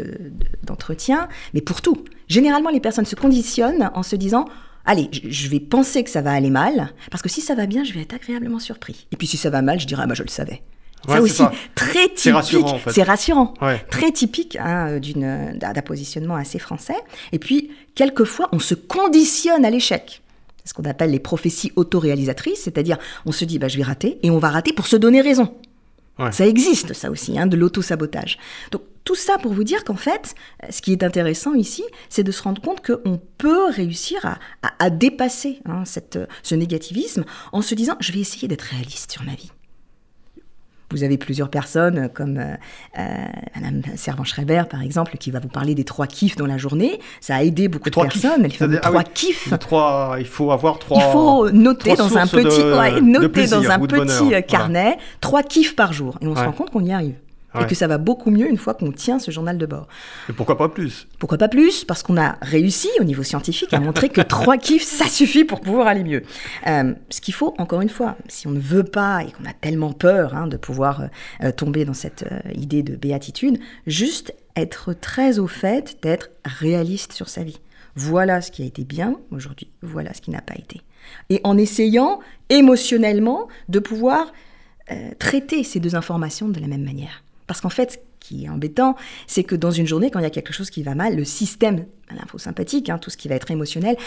[0.62, 4.46] d'entretien, mais pour tout, généralement les personnes se conditionnent en se disant
[4.84, 7.84] allez, je vais penser que ça va aller mal, parce que si ça va bien,
[7.84, 9.06] je vais être agréablement surpris.
[9.12, 10.62] Et puis si ça va mal, je dirais, ah bah je le savais.
[11.06, 11.42] ça aussi,
[11.74, 12.18] très typique.
[12.18, 12.90] C'est rassurant, en fait.
[12.92, 13.54] C'est rassurant.
[13.90, 16.96] Très typique hein, d'un positionnement assez français.
[17.32, 20.22] Et puis, quelquefois, on se conditionne à l'échec.
[20.62, 24.18] C'est ce qu'on appelle les prophéties autoréalisatrices, c'est-à-dire on se dit, bah, je vais rater,
[24.22, 25.54] et on va rater pour se donner raison.
[26.30, 28.38] Ça existe, ça aussi, hein, de l'auto-sabotage.
[28.70, 30.34] Donc, tout ça pour vous dire qu'en fait,
[30.70, 34.38] ce qui est intéressant ici, c'est de se rendre compte qu'on peut réussir
[34.78, 39.24] à, dépasser hein, cette, ce négativisme en se disant, je vais essayer d'être réaliste sur
[39.24, 39.50] ma vie.
[40.92, 42.54] Vous avez plusieurs personnes comme euh,
[42.98, 43.24] euh,
[43.54, 47.00] Madame Servan-Schreiber, par exemple, qui va vous parler des trois kiffs dans la journée.
[47.20, 48.48] Ça a aidé beaucoup de personnes.
[48.48, 48.62] Kiffs.
[48.62, 49.58] Elle trois kiffs.
[49.58, 50.98] Trois, il faut avoir trois.
[50.98, 56.18] Il faut noter dans un petit, noter dans un petit carnet trois kiffs par jour.
[56.20, 57.14] Et on se rend compte qu'on y arrive
[57.60, 59.86] et que ça va beaucoup mieux une fois qu'on tient ce journal de bord.
[60.28, 61.06] Et pourquoi pas plus?
[61.18, 61.84] Pourquoi pas plus?
[61.84, 65.60] Parce qu'on a réussi au niveau scientifique à montrer que trois kiffs, ça suffit pour
[65.60, 66.22] pouvoir aller mieux.
[66.66, 69.52] Euh, ce qu'il faut, encore une fois, si on ne veut pas et qu'on a
[69.52, 71.08] tellement peur hein, de pouvoir
[71.42, 77.12] euh, tomber dans cette euh, idée de béatitude, juste être très au fait d'être réaliste
[77.12, 77.60] sur sa vie.
[77.94, 80.80] Voilà ce qui a été bien aujourd'hui, voilà ce qui n'a pas été.
[81.28, 84.32] Et en essayant émotionnellement de pouvoir
[85.18, 87.22] traiter ces deux informations de la même manière.
[87.52, 90.26] Parce qu'en fait, ce qui est embêtant, c'est que dans une journée, quand il y
[90.26, 93.50] a quelque chose qui va mal, le système lymphosympathique, hein, tout ce qui va être
[93.50, 93.98] émotionnel,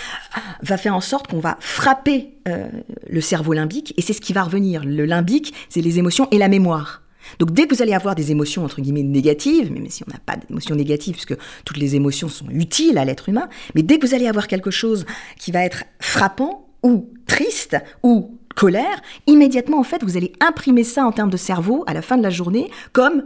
[0.64, 2.68] va faire en sorte qu'on va frapper euh,
[3.08, 4.84] le cerveau limbique, et c'est ce qui va revenir.
[4.84, 7.04] Le limbique, c'est les émotions et la mémoire.
[7.38, 10.20] Donc dès que vous allez avoir des émotions entre guillemets négatives, même si on n'a
[10.26, 14.08] pas d'émotions négatives, puisque toutes les émotions sont utiles à l'être humain, mais dès que
[14.08, 15.06] vous allez avoir quelque chose
[15.38, 21.06] qui va être frappant ou triste ou colère, immédiatement en fait vous allez imprimer ça
[21.06, 23.24] en termes de cerveau à la fin de la journée comme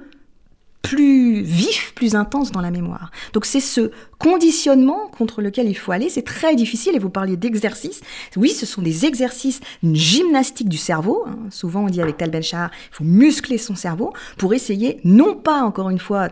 [0.81, 3.11] plus vif, plus intense dans la mémoire.
[3.33, 6.09] Donc c'est ce conditionnement contre lequel il faut aller.
[6.09, 8.01] C'est très difficile et vous parliez d'exercices.
[8.37, 11.25] Oui, ce sont des exercices, une gymnastique du cerveau.
[11.27, 11.37] Hein.
[11.51, 15.61] Souvent on dit avec Tal Ben il faut muscler son cerveau pour essayer, non pas
[15.63, 16.29] encore une fois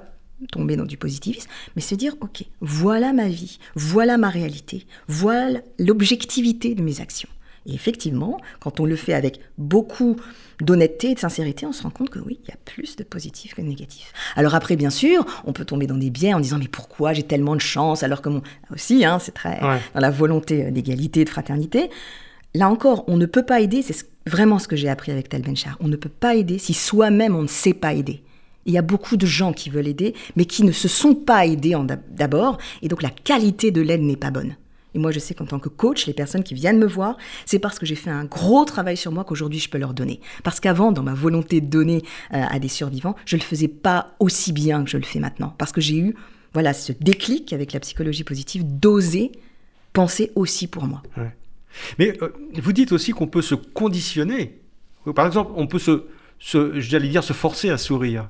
[0.51, 5.61] tomber dans du positivisme, mais se dire, ok, voilà ma vie, voilà ma réalité, voilà
[5.79, 7.29] l'objectivité de mes actions.
[7.67, 10.15] Et effectivement, quand on le fait avec beaucoup
[10.61, 13.03] d'honnêteté et de sincérité, on se rend compte que oui, il y a plus de
[13.03, 14.13] positifs que de négatifs.
[14.35, 17.23] Alors après, bien sûr, on peut tomber dans des biais en disant mais pourquoi j'ai
[17.23, 18.41] tellement de chance alors que mon...
[18.73, 21.89] aussi, hein, c'est très dans la volonté euh, d'égalité, de fraternité.
[22.55, 25.41] Là encore, on ne peut pas aider, c'est vraiment ce que j'ai appris avec Tal
[25.41, 28.23] Benchar, on ne peut pas aider si soi-même on ne sait pas aider.
[28.65, 31.45] Il y a beaucoup de gens qui veulent aider, mais qui ne se sont pas
[31.45, 31.75] aidés
[32.09, 34.55] d'abord, et donc la qualité de l'aide n'est pas bonne.
[34.95, 37.59] Et moi, je sais qu'en tant que coach, les personnes qui viennent me voir, c'est
[37.59, 40.21] parce que j'ai fait un gros travail sur moi qu'aujourd'hui je peux leur donner.
[40.43, 43.67] Parce qu'avant, dans ma volonté de donner euh, à des survivants, je ne le faisais
[43.67, 45.53] pas aussi bien que je le fais maintenant.
[45.57, 46.15] Parce que j'ai eu
[46.53, 49.31] voilà, ce déclic avec la psychologie positive d'oser
[49.93, 51.03] penser aussi pour moi.
[51.99, 54.59] Mais euh, vous dites aussi qu'on peut se conditionner.
[55.15, 56.05] Par exemple, on peut se,
[56.39, 58.29] se j'allais dire, se forcer à sourire.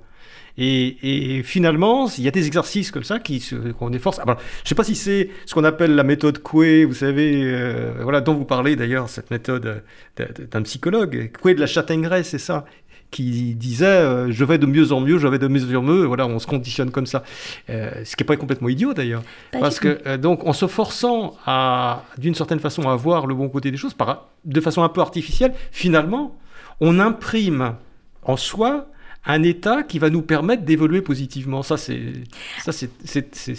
[0.57, 3.43] Et, finalement, il y a des exercices comme ça qui
[3.77, 4.19] qu'on est force.
[4.25, 7.93] je ne sais pas si c'est ce qu'on appelle la méthode Coué, vous savez, euh,
[8.01, 9.83] voilà, dont vous parlez d'ailleurs, cette méthode
[10.17, 11.31] d'un psychologue.
[11.39, 12.65] Coué de la Châtaigneraie, c'est ça
[13.09, 16.03] qui disait euh, je vais de mieux en mieux, je vais de mieux en mieux,
[16.03, 17.23] voilà, on se conditionne comme ça.
[17.69, 19.23] Euh, ce qui n'est pas complètement idiot d'ailleurs.
[19.51, 23.71] Parce que, donc, en se forçant à, d'une certaine façon, à voir le bon côté
[23.71, 26.35] des choses, par, de façon un peu artificielle, finalement,
[26.81, 27.75] on imprime
[28.23, 28.87] en soi
[29.27, 31.61] un état qui va nous permettre d'évoluer positivement.
[31.61, 31.99] Ça, c'est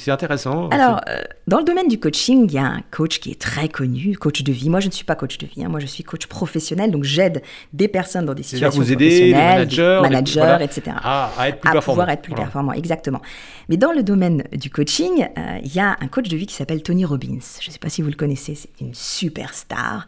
[0.09, 0.69] intéressant.
[0.71, 3.69] Alors, euh, dans le domaine du coaching, il y a un coach qui est très
[3.69, 4.71] connu, coach de vie.
[4.71, 5.65] Moi, je ne suis pas coach de vie.
[5.65, 5.69] Hein.
[5.69, 7.43] Moi, je suis coach professionnel, donc j'aide
[7.75, 10.97] des personnes dans des situations vous aider, professionnelles, managers, etc.
[11.03, 13.21] À, être plus à pouvoir être plus performant, exactement.
[13.69, 16.55] Mais dans le domaine du coaching, euh, il y a un coach de vie qui
[16.55, 17.41] s'appelle Tony Robbins.
[17.61, 20.07] Je ne sais pas si vous le connaissez, c'est une superstar.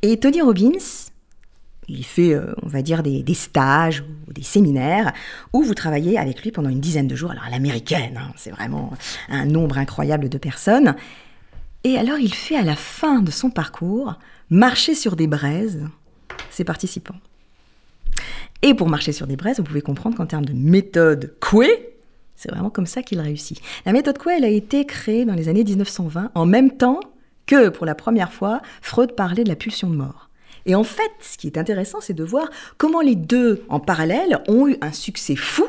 [0.00, 0.78] Et Tony Robbins,
[1.88, 5.12] il fait, euh, on va dire, des, stages ou des séminaires
[5.52, 7.30] où vous travaillez avec lui pendant une dizaine de jours.
[7.30, 8.92] Alors, à l'américaine, hein, c'est vraiment
[9.28, 10.94] un nombre incroyable de personnes.
[11.84, 14.14] Et alors, il fait à la fin de son parcours
[14.50, 15.82] marcher sur des braises
[16.50, 17.16] ses participants.
[18.62, 21.96] Et pour marcher sur des braises, vous pouvez comprendre qu'en termes de méthode Coué,
[22.36, 23.60] c'est vraiment comme ça qu'il réussit.
[23.84, 27.00] La méthode Coué, elle a été créée dans les années 1920, en même temps
[27.46, 30.30] que, pour la première fois, Freud parlait de la pulsion de mort.
[30.66, 32.48] Et en fait, ce qui est intéressant, c'est de voir
[32.78, 35.66] comment les deux, en parallèle, ont eu un succès fou.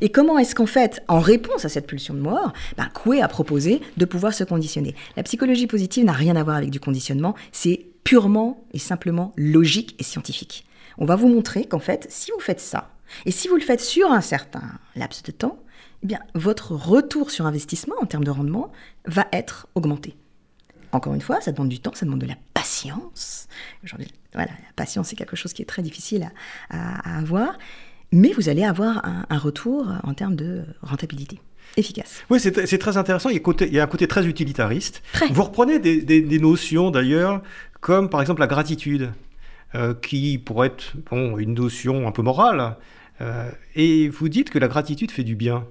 [0.00, 2.88] Et comment est-ce qu'en fait, en réponse à cette pulsion de mort, ben,
[3.20, 4.94] a proposé de pouvoir se conditionner.
[5.16, 9.96] La psychologie positive n'a rien à voir avec du conditionnement, c'est purement et simplement logique
[9.98, 10.66] et scientifique.
[10.98, 12.90] On va vous montrer qu'en fait, si vous faites ça,
[13.26, 14.62] et si vous le faites sur un certain
[14.94, 15.58] laps de temps,
[16.02, 18.70] eh bien, votre retour sur investissement en termes de rendement
[19.06, 20.14] va être augmenté.
[20.92, 23.48] Encore une fois, ça demande du temps, ça demande de la patience.
[23.84, 26.30] Aujourd'hui, voilà, la patience, c'est quelque chose qui est très difficile
[26.70, 27.58] à, avoir,
[28.12, 31.40] mais vous allez avoir un, retour en termes de rentabilité
[31.76, 32.24] efficace.
[32.30, 33.28] Oui, c'est très intéressant.
[33.28, 35.02] Il y, a côté, il y, a un côté très utilitariste.
[35.30, 37.42] Vous reprenez des, notions d'ailleurs,
[37.80, 39.12] comme par exemple la gratitude,
[39.76, 42.76] euh, qui pourrait être bon, une notion un peu morale.
[43.20, 45.66] Euh, et vous dites que la gratitude fait du bien.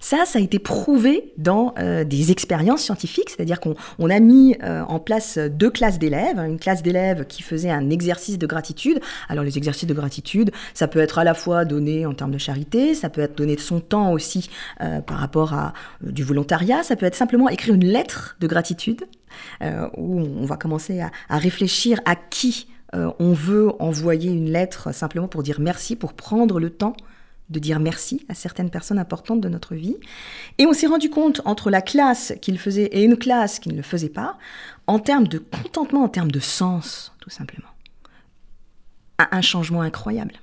[0.00, 4.82] Ça, ça a été prouvé dans euh, des expériences scientifiques, c'est-à-dire qu'on a mis euh,
[4.82, 9.00] en place deux classes d'élèves, une classe d'élèves qui faisait un exercice de gratitude.
[9.28, 12.38] Alors les exercices de gratitude, ça peut être à la fois donné en termes de
[12.38, 16.82] charité, ça peut être donné de son temps aussi euh, par rapport à du volontariat,
[16.82, 19.06] ça peut être simplement écrire une lettre de gratitude
[19.96, 25.42] où on va commencer à réfléchir à qui on veut envoyer une lettre simplement pour
[25.42, 26.94] dire merci, pour prendre le temps
[27.50, 29.96] de dire merci à certaines personnes importantes de notre vie.
[30.58, 33.76] Et on s'est rendu compte entre la classe qu'il faisait et une classe qui ne
[33.76, 34.36] le faisait pas,
[34.86, 37.68] en termes de contentement, en termes de sens, tout simplement.
[39.18, 40.34] Un changement incroyable.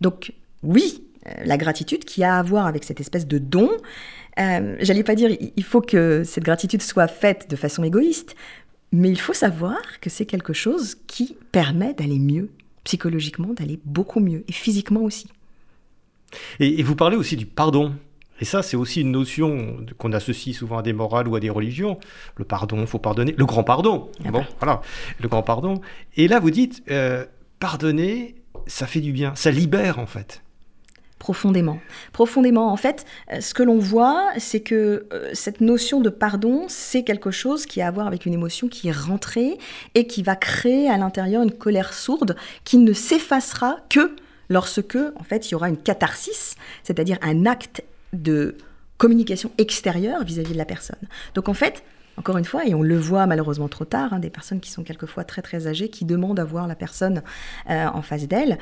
[0.00, 0.32] Donc
[0.62, 3.70] oui, euh, la gratitude qui a à voir avec cette espèce de don,
[4.38, 8.34] euh, j'allais pas dire il faut que cette gratitude soit faite de façon égoïste,
[8.92, 12.50] mais il faut savoir que c'est quelque chose qui permet d'aller mieux,
[12.84, 15.28] psychologiquement, d'aller beaucoup mieux, et physiquement aussi.
[16.60, 17.94] Et, vous parlez aussi du pardon.
[18.40, 21.50] Et ça, c'est aussi une notion qu'on associe souvent à des morales ou à des
[21.50, 21.98] religions.
[22.36, 23.34] Le pardon, il faut pardonner.
[23.36, 24.10] Le grand pardon.
[24.24, 24.48] Ah bon, bah.
[24.58, 24.82] voilà.
[25.20, 25.80] Le grand pardon.
[26.16, 27.24] Et là, vous dites, euh,
[27.60, 28.34] pardonner,
[28.66, 29.34] ça fait du bien.
[29.36, 30.42] Ça libère, en fait.
[31.22, 31.78] Profondément.
[32.12, 32.72] Profondément.
[32.72, 37.04] En fait, euh, ce que l'on voit, c'est que euh, cette notion de pardon, c'est
[37.04, 39.56] quelque chose qui a à voir avec une émotion qui est rentrée
[39.94, 44.16] et qui va créer à l'intérieur une colère sourde qui ne s'effacera que
[44.52, 48.56] lorsque, en fait, il y aura une catharsis, c'est-à-dire un acte de
[48.98, 51.00] communication extérieure vis-à-vis de la personne.
[51.34, 51.82] Donc, en fait,
[52.18, 54.84] encore une fois, et on le voit malheureusement trop tard, hein, des personnes qui sont
[54.84, 57.22] quelquefois très très âgées, qui demandent à voir la personne
[57.70, 58.58] euh, en face d'elle,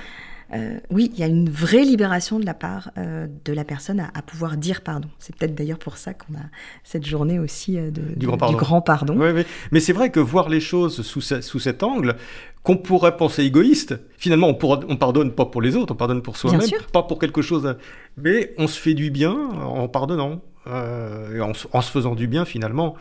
[0.53, 4.01] euh, oui, il y a une vraie libération de la part euh, de la personne
[4.01, 5.09] à, pouvoir dire pardon.
[5.19, 6.43] C'est peut-être d'ailleurs pour ça qu'on a
[6.83, 9.17] cette journée aussi euh, de, du, grand pardon.
[9.17, 9.45] Oui, oui.
[9.71, 12.17] Mais c'est vrai que voir les choses sous, sous cet angle,
[12.63, 16.23] qu'on pourrait penser égoïste, finalement on, pourra, on pardonne pas pour les autres, on pardonne
[16.23, 16.61] pour soi-même,
[16.93, 17.77] pas pour quelque chose,
[18.17, 22.45] mais on se fait du bien en pardonnant, et en, en, se faisant du bien
[22.45, 22.97] finalement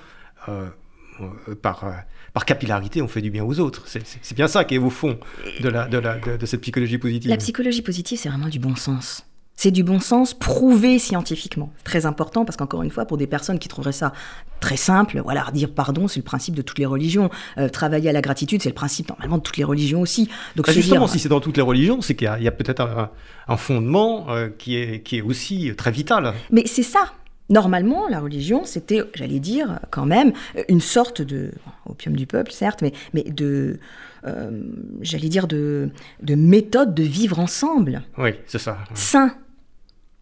[1.61, 1.85] par
[2.33, 3.83] par capillarité, on fait du bien aux autres.
[3.87, 5.19] C'est bien ça qui est au fond
[5.61, 7.29] de, la, de, cette psychologie positive.
[7.29, 9.25] La psychologie positive, c'est vraiment du bon sens.
[9.55, 11.73] C'est du bon sens prouvé scientifiquement.
[11.83, 14.13] Très important parce qu'encore une fois, pour des personnes qui trouveraient ça
[14.61, 17.29] très simple, voilà, dire pardon, c'est le principe de toutes les religions.
[17.57, 20.29] Euh, travailler à la gratitude, c'est le principe normalement de toutes les religions aussi.
[20.55, 23.09] Donc bah, justement, si c'est dans toutes les religions, c'est qu'il y a, peut-être
[23.49, 26.33] un, fondement euh, qui, est, qui est aussi très vital.
[26.51, 27.11] Mais c'est ça.
[27.49, 30.33] Normalement, la religion, c'était, j'allais dire, quand même,
[30.67, 31.51] une sorte de,
[31.87, 33.79] opium du peuple, certes, mais, mais de,
[34.25, 34.61] euh,
[35.01, 35.89] j'allais dire, de,
[36.21, 38.03] de méthode de vivre ensemble.
[38.17, 38.77] Oui, c'est ça.
[38.93, 39.35] Sain,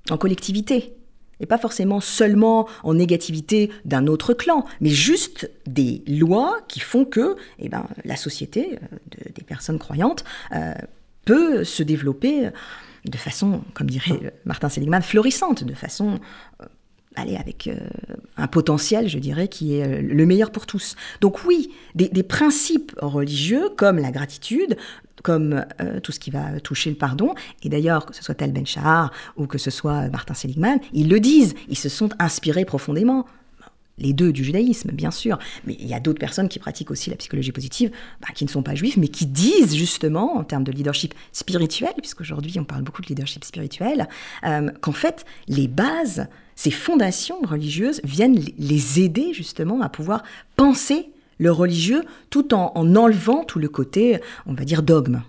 [0.09, 0.93] en collectivité.
[1.39, 7.05] Et pas forcément seulement en négativité d'un autre clan, mais juste des lois qui font
[7.05, 10.23] que eh ben, la société euh, des personnes croyantes
[10.55, 10.73] euh,
[11.25, 12.49] peut se développer
[13.05, 16.19] de façon, comme dirait Martin Seligman, florissante, de façon
[17.17, 17.75] aller avec euh,
[18.37, 20.95] un potentiel, je dirais, qui est euh, le meilleur pour tous.
[21.21, 24.77] Donc oui, des, principes religieux comme la gratitude,
[25.23, 28.51] comme euh, tout ce qui va toucher le pardon, et d'ailleurs, que ce soit Tal
[28.51, 32.65] Ben Shahar ou que ce soit Martin Seligman, ils le disent, ils se sont inspirés
[32.65, 33.25] profondément
[33.97, 37.09] les deux du judaïsme, bien sûr, mais il y a d'autres personnes qui pratiquent aussi
[37.09, 40.63] la psychologie positive, bah, qui ne sont pas juifs, mais qui disent justement, en termes
[40.63, 44.07] de leadership spirituel, puisqu'aujourd'hui on parle beaucoup de leadership spirituel,
[44.81, 50.23] qu'en fait, les bases ces fondations religieuses viennent les aider justement à pouvoir
[50.55, 55.21] penser le religieux tout en, enlevant tout le côté, on va dire, dogme.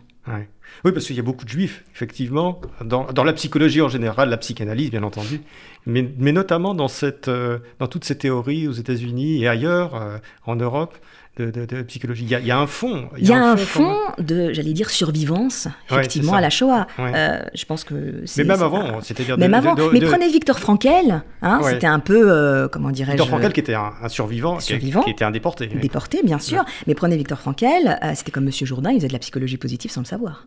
[0.85, 4.37] Oui, parce qu'il y a beaucoup de juifs, effectivement, dans, la psychologie en général, la
[4.37, 5.41] psychanalyse, bien entendu,
[5.87, 6.03] mais,
[6.33, 10.97] notamment euh, dans toutes ces théories aux États-Unis et ailleurs, euh, en Europe,
[11.43, 12.25] de, psychologie.
[12.25, 13.09] Il y, a, un fond.
[13.17, 16.87] Il y, a un fond, de, j'allais dire, survivance, effectivement, à la Shoah.
[16.99, 19.39] Euh, je pense que Mais même avant, c'est-à-dire...
[19.39, 19.75] Même avant.
[19.93, 23.13] Mais prenez Victor Frankel, hein, c'était un peu, euh, comment dirais-je...
[23.13, 25.67] Victor Frankel qui était un, survivant, survivant qui, était un déporté.
[25.67, 26.65] Déporté, bien sûr.
[26.87, 29.91] Mais prenez Victor Frankel, euh, c'était comme Monsieur Jourdain, il faisait de la psychologie positive
[29.91, 30.47] sans le savoir.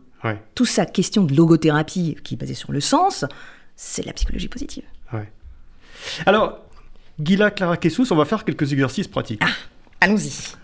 [0.54, 3.24] Tout sa question de logothérapie qui est basée sur le sens,
[3.74, 4.84] c'est de la psychologie positive.
[6.26, 6.58] Alors,
[7.22, 9.40] Gila Clara Kessous, on va faire quelques exercices pratiques.
[9.44, 9.50] Ah,
[10.00, 10.56] allons-y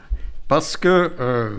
[0.48, 1.50] parce que euh,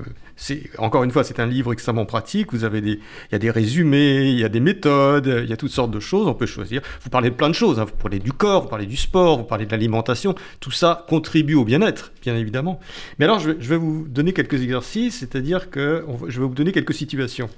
[0.77, 2.53] encore une fois, c'est un livre extrêmement pratique.
[2.53, 5.53] Vous avez des, il y a des résumés, il y a des méthodes, il y
[5.53, 6.27] a toutes sortes de choses.
[6.27, 6.81] On peut choisir.
[7.01, 7.79] Vous parlez de plein de choses.
[7.79, 7.85] Hein.
[7.85, 10.35] Vous parlez du corps, vous parlez du sport, vous parlez de l'alimentation.
[10.59, 12.79] Tout ça contribue au bien-être, bien évidemment.
[13.17, 16.93] Mais alors, je vais, vous donner quelques exercices, c'est-à-dire que je vais vous donner quelques
[16.93, 17.49] situations,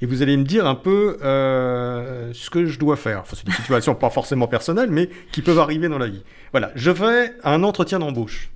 [0.00, 3.20] et vous allez me dire un peu euh, ce que je dois faire.
[3.20, 6.22] Enfin, c'est des situations pas forcément personnelles, mais qui peuvent arriver dans la vie.
[6.52, 8.50] Voilà, je vais à un entretien d'embauche.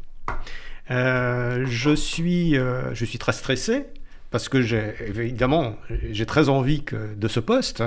[0.90, 3.86] Euh, je, suis, euh, je suis très stressé
[4.30, 5.76] parce que j'ai évidemment
[6.10, 7.82] j'ai très envie que, de ce poste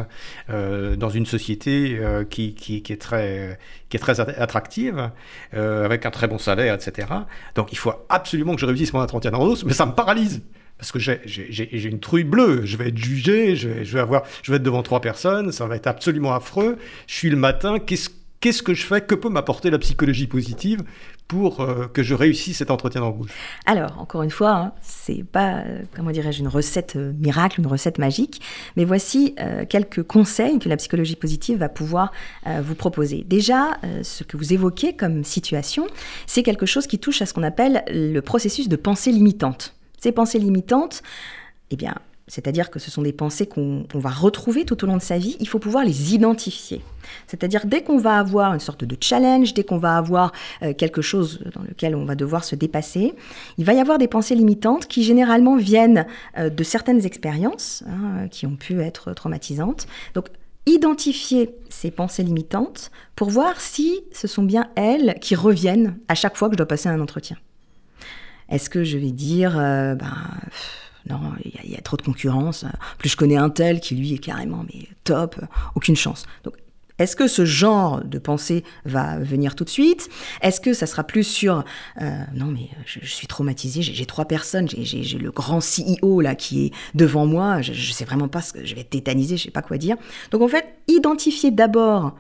[0.52, 2.56] euh, dans une société qui,
[2.88, 3.58] est très,
[3.90, 5.10] qui est très attractive,
[5.54, 7.08] avec un très bon salaire, etc.
[7.56, 10.44] Donc il faut absolument que je réussisse mon entretien d'embauche, mais ça me paralyse.
[10.78, 14.58] Parce que j'ai une truie bleue, je vais être jugé, je vais, avoir, je vais
[14.58, 16.78] être devant trois personnes, ça va être absolument affreux.
[17.08, 20.84] Je suis le matin, qu'est-ce qu'est-ce que je fais Que peut m'apporter la psychologie positive
[21.28, 23.32] pour euh, que je réussisse cet entretien d'embauche?
[23.66, 27.68] Alors, encore une fois, hein, c'est pas, euh, comment dirais-je, une recette euh, miracle, une
[27.68, 28.42] recette magique,
[28.76, 29.36] mais voici
[29.70, 32.12] quelques conseils que la psychologie positive va pouvoir
[32.46, 33.24] vous proposer.
[33.28, 35.88] Déjà, ce que vous évoquez comme situation,
[36.28, 39.76] c'est quelque chose qui touche à ce qu'on appelle le processus de pensée limitante.
[40.00, 41.04] Ces pensées limitantes,
[41.72, 41.96] eh bien,
[42.28, 45.38] c'est-à-dire que ce sont des pensées qu'on va retrouver tout au long de sa vie,
[45.40, 46.82] il faut pouvoir les identifier.
[47.28, 50.32] C'est-à-dire dès qu'on va avoir une sorte de challenge, dès qu'on va avoir
[50.64, 53.14] euh, quelque chose dans lequel on va devoir se dépasser,
[53.60, 56.08] il va y avoir des pensées limitantes qui généralement viennent
[56.38, 59.86] euh, de certaines expériences hein, qui ont pu être traumatisantes.
[60.16, 60.30] Donc
[60.66, 66.36] identifier ces pensées limitantes pour voir si ce sont bien elles qui reviennent à chaque
[66.36, 67.38] fois que je dois passer un entretien.
[68.50, 70.14] Est-ce que je vais dire, euh, ben,
[71.10, 72.66] non, il y, a trop de concurrence.
[72.98, 75.40] Plus je connais un tel qui lui est carrément mais top,
[75.76, 76.26] aucune chance.
[76.44, 76.56] Donc
[76.98, 80.10] est-ce que ce genre de pensée va venir tout de suite?
[80.42, 81.66] Est-ce que ça sera plus sur
[82.02, 86.68] euh, non mais je, suis traumatisé, j'ai trois personnes, j'ai le grand CEO là qui
[86.68, 89.44] est devant moi, je, je sais vraiment pas ce que je vais être tétanisé, je
[89.44, 89.98] sais pas quoi dire.
[90.32, 92.16] Donc en fait, identifier d'abord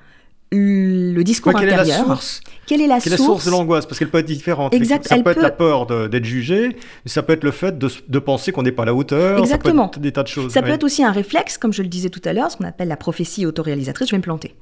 [0.56, 1.78] le discours intérieur.
[1.78, 3.86] Quelle est la source Quelle est la, source, de l'angoisse?
[3.86, 4.74] Parce qu'elle peut être différente.
[4.74, 8.52] Exact, ça peut être la peur d'être jugé, ça peut être le fait de, penser
[8.52, 9.40] qu'on n'est pas à la hauteur.
[9.40, 9.84] Exactement.
[9.84, 10.52] Ça peut être des tas de choses.
[10.52, 12.66] Ça peut être aussi un réflexe, comme je le disais tout à l'heure, ce qu'on
[12.66, 14.10] appelle la prophétie autoréalisatrice.
[14.10, 14.56] Je vais me planter.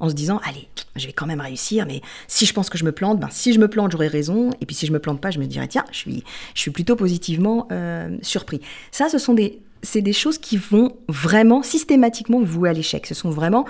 [0.00, 2.84] En se disant, allez, je vais quand même réussir, mais si je pense que je
[2.84, 4.50] me plante, ben, si je me plante, j'aurai raison.
[4.60, 6.24] Et puis si je me plante pas, je me dirai, tiens, je suis,
[6.54, 8.60] je suis plutôt positivement euh, surpris.
[8.90, 13.06] Ça, ce sont des, c'est des choses qui vont vraiment systématiquement vous vouer à l'échec.
[13.06, 13.66] Ce sont vraiment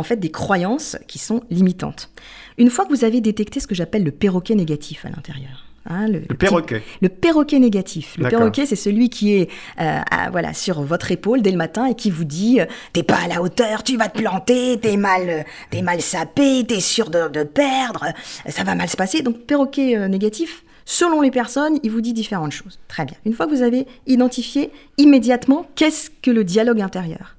[0.00, 2.10] en fait des croyances qui sont limitantes.
[2.58, 6.08] Une fois que vous avez détecté ce que j'appelle le perroquet négatif à l'intérieur, hein,
[6.08, 6.82] le, perroquet.
[7.02, 8.16] le perroquet négatif.
[8.18, 10.00] Le perroquet, c'est celui qui est euh,
[10.32, 13.28] voilà sur votre épaule dès le matin et qui vous dit euh, t'es pas à
[13.28, 17.44] la hauteur, tu vas te planter, t'es mal, t'es mal sapé, t'es sûr de, de,
[17.44, 18.06] perdre,
[18.48, 19.22] ça va mal se passer.
[19.22, 20.64] Donc perroquet euh, négatif.
[20.86, 22.80] Selon les personnes, il vous dit différentes choses.
[22.88, 23.16] Très bien.
[23.24, 27.36] Une fois que vous avez identifié immédiatement qu'est-ce que le dialogue intérieur,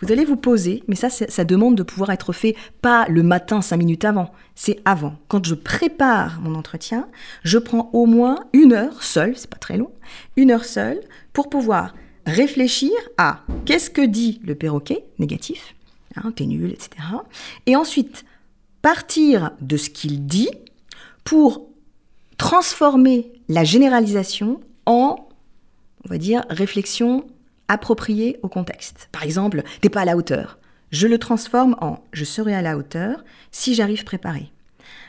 [0.00, 3.62] vous allez vous poser, mais ça, ça demande de pouvoir être fait pas le matin,
[3.62, 5.16] cinq minutes avant, c'est avant.
[5.28, 7.08] Quand je prépare mon entretien,
[7.42, 9.90] je prends au moins une heure seule, c'est pas très long,
[10.36, 11.00] une heure seule,
[11.32, 11.94] pour pouvoir
[12.26, 15.74] réfléchir à qu'est-ce que dit le perroquet négatif,
[16.16, 16.90] hein, t'es nul, etc.
[17.66, 18.24] Et ensuite,
[18.82, 20.50] partir de ce qu'il dit
[21.24, 21.66] pour
[22.36, 25.28] transformer la généralisation en,
[26.04, 27.26] on va dire, réflexion
[27.68, 29.08] approprié au contexte.
[29.12, 30.58] Par exemple, t'es pas à la hauteur.
[30.90, 34.52] Je le transforme en je serai à la hauteur si j'arrive préparé.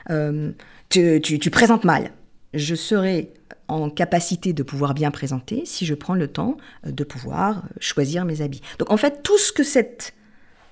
[0.10, 0.52] Euh,
[0.90, 2.12] tu, tu, présentes mal.
[2.54, 3.32] Je serai
[3.68, 8.42] en capacité de pouvoir bien présenter si je prends le temps de pouvoir choisir mes
[8.42, 8.62] habits.
[8.80, 10.14] Donc en fait, tout ce que cette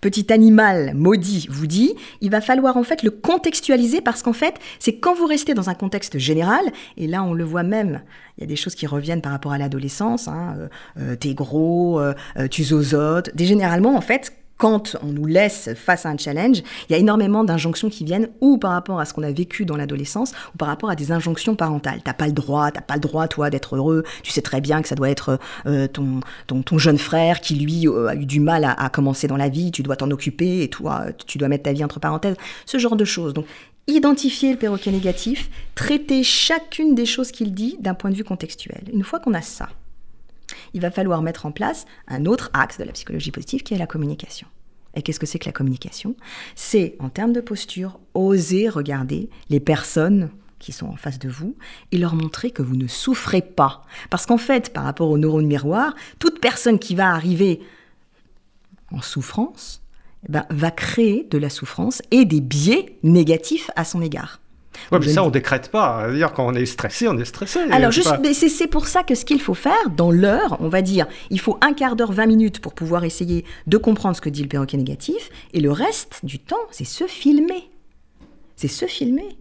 [0.05, 4.53] petit animal maudit vous dit, il va falloir en fait le contextualiser parce qu'en fait,
[4.77, 6.63] c'est quand vous restez dans un contexte général,
[6.95, 8.03] et là on le voit même,
[8.37, 10.67] il y a des choses qui reviennent par rapport à l'adolescence, hein, euh,
[10.99, 12.13] euh, t'es gros, euh,
[12.51, 16.95] tu zozotes, généralement en fait, quand on nous laisse face à un challenge, il y
[16.95, 20.31] a énormément d'injonctions qui viennent ou par rapport à ce qu'on a vécu dans l'adolescence
[20.53, 22.01] ou par rapport à des injonctions parentales.
[22.03, 24.03] T'as pas le droit, t'as pas le droit toi d'être heureux.
[24.23, 28.07] Tu sais très bien que ça doit être euh, ton, jeune frère qui lui euh,
[28.07, 29.71] a eu du mal à, commencer dans la vie.
[29.71, 32.35] Tu dois t'en occuper et toi tu dois mettre ta vie entre parenthèses.
[32.65, 33.33] Ce genre de choses.
[33.33, 33.45] Donc
[33.87, 38.83] identifier le perroquet négatif, traiter chacune des choses qu'il dit d'un point de vue contextuel.
[38.91, 39.69] Une fois qu'on a ça,
[40.73, 43.77] il va falloir mettre en place un autre axe de la psychologie positive qui est
[43.77, 44.47] la communication.
[44.95, 46.15] Et qu'est-ce que c'est que la communication?
[46.55, 50.29] C'est, en termes de posture, oser regarder les personnes
[50.59, 51.55] qui sont en face de vous
[51.91, 53.83] et leur montrer que vous ne souffrez pas.
[54.09, 57.61] Parce qu'en fait, par rapport aux neurones miroirs, toute personne qui va arriver
[58.91, 59.83] en souffrance
[60.27, 64.39] eh ben, va créer de la souffrance et des biais négatifs à son égard.
[64.91, 66.11] Ouais, mais ça, on décrète pas.
[66.11, 67.59] dire quand on est stressé, on est stressé.
[67.71, 71.07] Alors, juste, c'est pour ça que ce qu'il faut faire, dans l'heure, on va dire,
[71.29, 74.41] il faut un quart d'heure, 20 minutes pour pouvoir essayer de comprendre ce que dit
[74.41, 77.69] le perroquet négatif, et le reste du temps, c'est se filmer.
[78.55, 79.37] C'est se filmer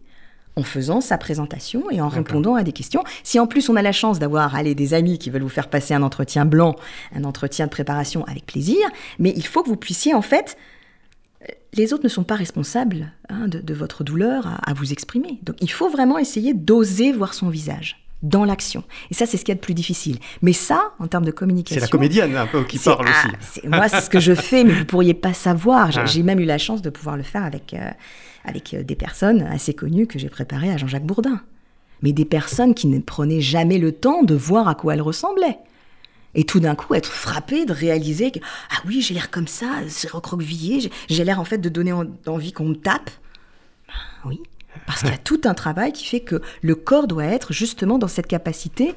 [0.57, 3.03] en faisant sa présentation et en répondant à des questions.
[3.23, 5.69] Si en plus on a la chance d'avoir allez, des amis qui veulent vous faire
[5.69, 6.77] passer un entretien blanc,
[7.15, 8.79] un entretien de préparation avec plaisir,
[9.19, 10.57] mais il faut que vous puissiez en fait...
[11.73, 15.39] Les autres ne sont pas responsables hein, de, votre douleur à, vous exprimer.
[15.43, 18.85] Donc il faut vraiment essayer d'oser voir son visage dans l'action.
[19.11, 20.19] Et ça, c'est ce qu'il y a de plus difficile.
[20.41, 21.75] Mais ça, en termes de communication...
[21.75, 23.61] C'est la comédienne un peu qui parle aussi.
[23.65, 25.91] Ah, moi, c'est ce que je fais, mais vous pourriez pas savoir.
[26.07, 26.25] J'ai ah.
[26.25, 27.75] même eu la chance de pouvoir le faire avec...
[27.75, 27.91] Euh,
[28.45, 31.41] avec euh, des personnes assez connues que j'ai préparées à Jean-Jacques Bourdin.
[32.03, 35.59] Mais des personnes qui ne prenaient jamais le temps de voir à quoi elles ressemblaient.
[36.35, 39.67] Et tout d'un coup, être frappé de réaliser que, ah oui, j'ai l'air comme ça,
[39.89, 41.93] c'est recroquevillé, j'ai l'air en fait de donner
[42.27, 43.11] envie qu'on me tape.
[43.89, 44.41] Ben oui,
[44.87, 47.99] parce qu'il y a tout un travail qui fait que le corps doit être justement
[47.99, 48.95] dans cette capacité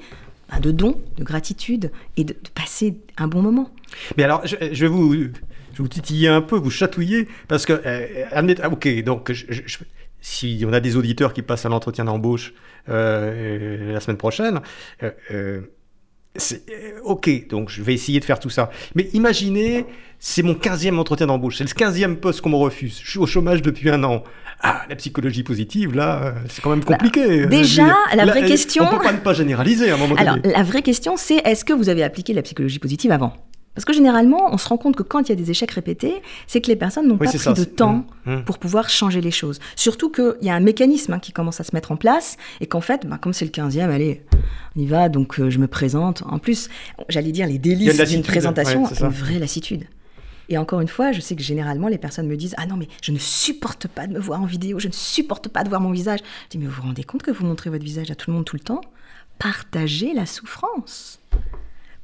[0.49, 3.69] ben, de don, de gratitude et de, passer un bon moment.
[4.17, 5.29] Mais alors, je vais vous
[5.77, 9.31] je titiller un peu, vous chatouiller, parce que, euh, admettez, ah, ok, donc,
[10.21, 12.53] si on a des auditeurs qui passent à l'entretien d'embauche
[12.89, 14.61] euh, la semaine prochaine,
[15.03, 15.61] euh,
[17.03, 18.69] ok, donc je vais essayer de faire tout ça.
[18.95, 19.85] Mais imaginez,
[20.19, 22.99] c'est mon 15e entretien d'embauche, c'est le 15e poste qu'on me refuse.
[23.03, 24.23] Je suis au chômage depuis un an.
[24.61, 27.45] Ah, la psychologie positive, là, c'est quand même bah, compliqué.
[27.45, 28.85] déjà, la vraie question.
[28.85, 30.21] On peut pas ne pas généraliser à un moment donné.
[30.27, 33.33] Alors, la vraie question, c'est est-ce que vous avez appliqué la psychologie positive avant?
[33.77, 36.23] Parce que généralement, on se rend compte que quand il y a des échecs répétés,
[36.47, 38.43] c'est que les personnes n'ont pas pris de temps mmh, mmh.
[38.45, 39.59] pour pouvoir changer les choses.
[39.75, 42.65] Surtout qu'il y a un mécanisme hein, qui commence à se mettre en place et
[42.65, 44.25] qu'en fait, bah, comme c'est le 15e, allez,
[44.75, 46.23] on y va, donc euh, je me présente.
[46.25, 46.69] En plus,
[47.07, 49.83] j'allais dire les délices d'une présentation, une vraie lassitude.
[50.49, 52.87] Et encore une fois, je sais que généralement, les personnes me disent Ah non, mais
[53.03, 55.81] je ne supporte pas de me voir en vidéo, je ne supporte pas de voir
[55.81, 56.21] mon visage.
[56.45, 58.37] Je dis Mais vous vous rendez compte que vous montrez votre visage à tout le
[58.37, 58.81] monde tout le temps?
[59.37, 61.19] Partagez la souffrance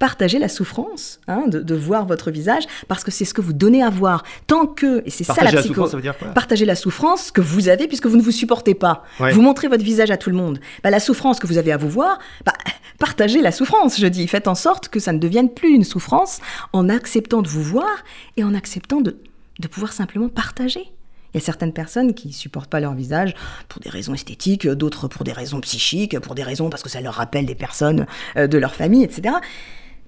[0.04, 3.82] partager la souffrance hein, de, voir votre visage parce que c'est ce que vous donnez
[3.82, 4.26] à voir.
[4.48, 5.88] Tant que, et c'est ça la psycho,
[6.36, 9.06] partager la souffrance que vous avez puisque vous ne vous supportez pas.
[9.18, 10.60] Vous montrez votre visage à tout le monde.
[10.84, 12.52] Bah, la souffrance que vous avez à vous voir, bah,
[13.00, 14.28] partagez la souffrance, je dis.
[14.28, 16.42] Faites en sorte que ça ne devienne plus une souffrance
[16.74, 18.04] en acceptant de vous voir
[18.36, 19.16] et en acceptant de,
[19.60, 20.92] de pouvoir simplement partager.
[21.34, 23.34] Il y a certaines personnes qui supportent pas leur visage
[23.68, 27.02] pour des raisons esthétiques, d'autres pour des raisons psychiques, pour des raisons parce que ça
[27.02, 28.06] leur rappelle des personnes
[28.38, 29.36] euh, de leur famille, etc.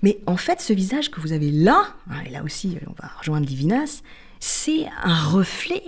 [0.06, 3.10] Mais en fait, ce visage que vous avez là, hein, et là aussi on va
[3.18, 4.04] rejoindre Divinas,
[4.40, 5.82] c'est un reflet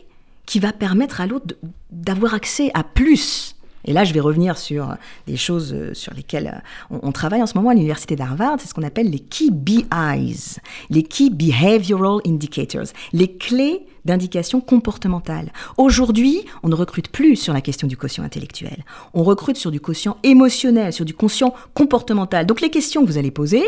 [0.48, 1.56] qui va permettre à l'autre
[1.92, 3.56] d'avoir accès à plus.
[3.86, 4.96] Et là, je vais revenir sur
[5.28, 8.68] des choses euh, sur lesquelles euh, on, travaille en ce moment à l'université d'Harvard, c'est
[8.68, 10.58] ce qu'on appelle les Key BIs,
[10.90, 15.54] les Key Behavioral Indicators, les clés d'indication comportementale.
[15.78, 19.80] Aujourd'hui, on ne recrute plus sur la question du quotient intellectuel, on recrute sur du
[19.80, 22.48] quotient émotionnel, sur du quotient comportemental.
[22.48, 23.64] Donc les questions que vous allez poser,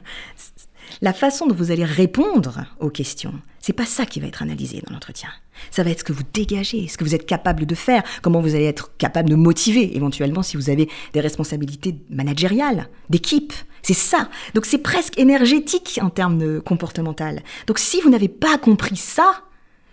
[1.03, 4.83] la façon dont vous allez répondre aux questions, c'est pas ça qui va être analysé
[4.87, 5.28] dans l'entretien.
[5.70, 8.41] Ça va être ce que vous dégagez, ce que vous êtes capable de faire, comment
[8.41, 13.53] vous allez être capable de motiver éventuellement si vous avez des responsabilités managériales, d'équipe.
[13.83, 14.28] C'est ça.
[14.55, 17.43] Donc c'est presque énergétique en termes de comportemental.
[17.66, 19.45] Donc si vous n'avez pas compris ça,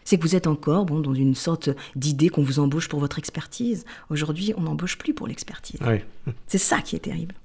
[0.07, 3.19] c'est que vous êtes encore bon, dans une sorte d'idée qu'on vous embauche pour votre
[3.19, 3.83] expertise.
[4.09, 5.81] Aujourd'hui, on n'embauche plus pour l'expertise.
[6.47, 7.35] C'est ça qui est terrible.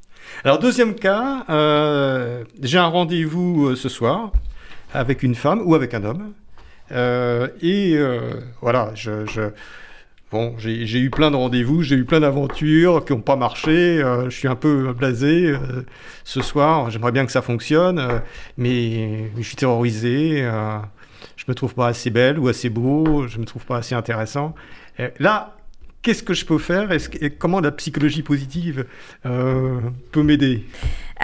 [0.44, 4.32] Alors, deuxième cas, euh, j'ai un rendez-vous euh, ce soir
[4.92, 6.32] avec une femme ou avec un homme.
[6.90, 7.96] Euh, et
[8.60, 8.92] voilà,
[10.30, 14.02] bon, j'ai eu plein de rendez-vous, j'ai eu plein d'aventures qui n'ont pas marché.
[14.24, 15.54] je suis un peu blasé
[16.24, 16.90] ce soir.
[16.90, 18.20] J'aimerais bien que ça fonctionne,
[18.58, 20.46] mais je suis terrorisé.
[21.36, 23.26] je me trouve pas assez belle ou assez beau.
[23.28, 24.54] Je me trouve pas assez intéressant.
[25.18, 25.54] là,
[26.03, 28.86] qu'est-ce que je peux faire et comment la psychologie positive
[29.24, 29.80] euh,
[30.11, 30.64] peut m'aider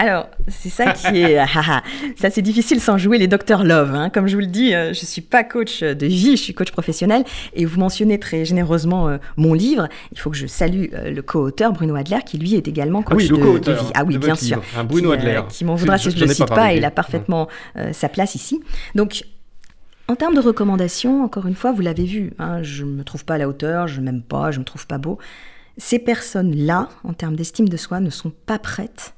[0.01, 1.37] alors, c'est ça qui est...
[1.39, 1.83] Ah, ah, ah.
[2.15, 3.93] ça, c'est difficile sans jouer les docteurs Love.
[3.93, 4.09] Hein.
[4.09, 6.53] Comme je vous le dis, euh, je ne suis pas coach de vie, je suis
[6.53, 7.25] coach professionnel.
[7.53, 9.89] Et vous mentionnez très généreusement euh, mon livre.
[10.13, 13.35] Il faut que je salue le co-auteur, Bruno Adler, qui lui est également coach de,
[13.35, 13.91] de, vie.
[13.93, 14.61] Ah oui, bien sûr.
[14.77, 15.41] Un Bruno Adler.
[15.49, 16.71] qui m'en voudra si je ne le cite pas.
[16.71, 17.49] Il a parfaitement
[17.91, 18.61] sa place ici.
[18.95, 19.23] Donc,
[20.09, 23.25] en termes de recommandations, encore une fois, vous l'avez vu, hein, je ne me trouve
[23.25, 25.19] pas à la hauteur, je m'aime pas, je ne me trouve pas beau.
[25.77, 29.13] Ces personnes-là, en termes d'estime de soi, ne sont pas prêtes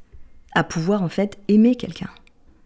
[0.54, 2.10] à pouvoir en fait aimer quelqu'un.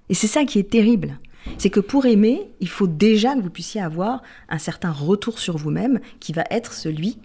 [0.09, 1.19] Et c'est ça qui est terrible.
[1.59, 5.57] C'est que pour aimer, il faut déjà que vous puissiez avoir un certain retour sur
[5.57, 7.19] vous-même qui va être celui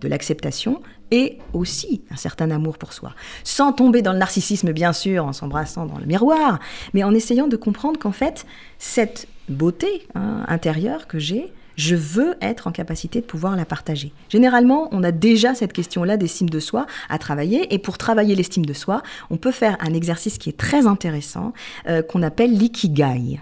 [0.00, 0.80] de l'acceptation
[1.10, 3.14] et aussi un certain amour pour soi.
[3.44, 6.58] Sans tomber dans le narcissisme, bien sûr, en s'embrassant dans le miroir,
[6.94, 8.46] mais en essayant de comprendre qu'en fait,
[8.78, 14.12] cette beauté hein, intérieure que j'ai, je veux être en capacité de pouvoir la partager.
[14.28, 17.72] Généralement, on a déjà cette question-là d'estime de soi à travailler.
[17.72, 21.52] Et pour travailler l'estime de soi, on peut faire un exercice qui est très intéressant,
[21.86, 23.40] euh, qu'on appelle l'ikigai.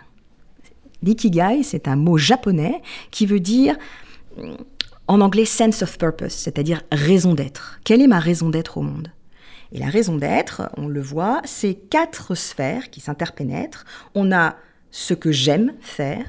[1.03, 3.77] L'ikigai, c'est un mot japonais qui veut dire
[5.09, 7.81] en anglais sense of purpose, c'est-à-dire raison d'être.
[7.85, 9.11] Quelle est ma raison d'être au monde?
[9.73, 13.85] Et la raison d'être, on le voit, c'est quatre sphères qui s'interpénètrent.
[14.15, 14.57] On a
[14.91, 16.25] ce que j'aime faire,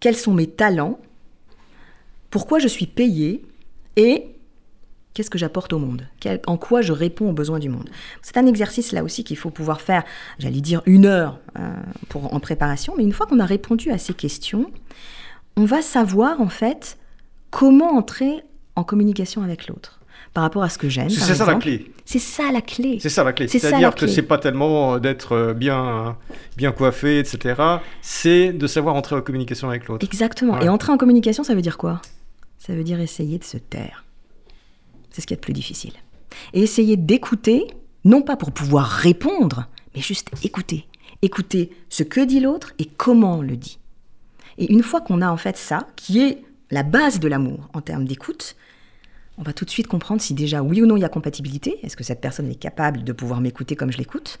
[0.00, 0.98] quels sont mes talents,
[2.30, 3.42] pourquoi je suis payé
[3.96, 4.26] et
[5.14, 6.06] qu'est-ce que j'apporte au monde?
[6.46, 7.88] En quoi je réponds aux besoins du monde?
[8.20, 10.02] C'est un exercice là aussi qu'il faut pouvoir faire,
[10.38, 11.74] j'allais dire une heure euh,
[12.08, 14.70] pour, en préparation, mais une fois qu'on a répondu à ces questions,
[15.56, 16.98] on va savoir en fait
[17.52, 18.42] comment entrer
[18.74, 20.00] en communication avec l'autre
[20.32, 21.10] par rapport à ce que j'aime.
[21.10, 21.92] C'est ça la clé.
[22.06, 22.98] C'est ça la clé.
[22.98, 23.46] C'est ça la clé.
[23.46, 26.16] C'est-à-dire que c'est pas tellement d'être euh, bien,
[26.56, 27.62] bien coiffé, etc.
[28.00, 30.04] C'est de savoir entrer en communication avec l'autre.
[30.04, 30.58] Exactement.
[30.60, 32.00] Et entrer en communication, ça veut dire quoi?
[32.58, 34.04] Ça veut dire essayer de se taire.
[35.10, 35.92] C'est ce qui est le plus difficile.
[36.54, 37.66] Et essayer d'écouter,
[38.04, 40.86] non pas pour pouvoir répondre, mais juste écouter.
[41.20, 43.78] Écouter ce que dit l'autre et comment on le dit.
[44.56, 46.42] Et une fois qu'on a en fait ça, qui est
[46.72, 48.56] la base de l'amour en termes d'écoute,
[49.38, 51.78] on va tout de suite comprendre si déjà oui ou non il y a compatibilité.
[51.82, 54.40] Est-ce que cette personne est capable de pouvoir m'écouter comme je l'écoute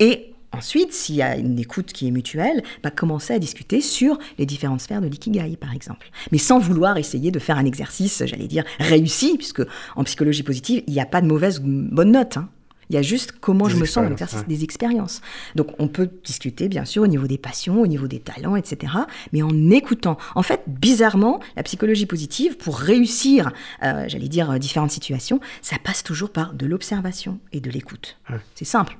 [0.00, 4.18] Et ensuite, s'il y a une écoute qui est mutuelle, bah, commencer à discuter sur
[4.38, 6.10] les différentes sphères de l'ikigai, par exemple.
[6.32, 9.62] Mais sans vouloir essayer de faire un exercice, j'allais dire, réussi, puisque
[9.96, 12.38] en psychologie positive, il n'y a pas de mauvaise ou bonne note.
[12.38, 12.48] Hein.
[12.90, 15.20] Il y a juste comment je me sens dans l'exercice des expériences.
[15.54, 18.92] Donc on peut discuter bien sûr au niveau des passions, au niveau des talents, etc.
[19.32, 20.18] Mais en écoutant.
[20.34, 23.50] En fait, bizarrement, la psychologie positive, pour réussir,
[23.82, 28.18] euh, j'allais dire, euh, différentes situations, ça passe toujours par de l'observation et de l'écoute.
[28.54, 28.96] C'est simple.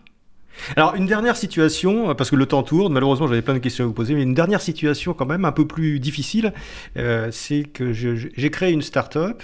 [0.76, 3.86] Alors, une dernière situation, parce que le temps tourne, malheureusement j'avais plein de questions à
[3.86, 6.52] vous poser, mais une dernière situation quand même un peu plus difficile,
[6.96, 9.42] euh, c'est que j'ai créé une start-up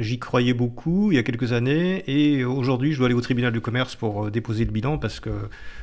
[0.00, 3.52] J'y croyais beaucoup il y a quelques années et aujourd'hui je dois aller au tribunal
[3.52, 5.28] de commerce pour euh, déposer le bilan parce que,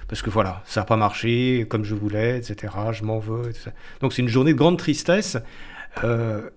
[0.07, 2.73] parce que voilà, ça n'a pas marché comme je voulais, etc.
[2.93, 3.51] Je m'en veux.
[4.01, 5.37] Donc c'est une journée de grande tristesse.
[6.03, 6.49] Euh,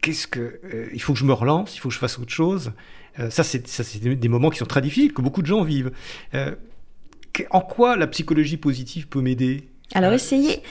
[0.00, 2.32] qu'est-ce que euh, il faut que je me relance, il faut que je fasse autre
[2.32, 2.72] chose.
[3.30, 5.92] ça c'est des moments qui sont très difficiles que beaucoup de gens vivent.
[7.50, 9.68] en quoi la psychologie positive peut m'aider?
[9.92, 10.62] Alors essayez,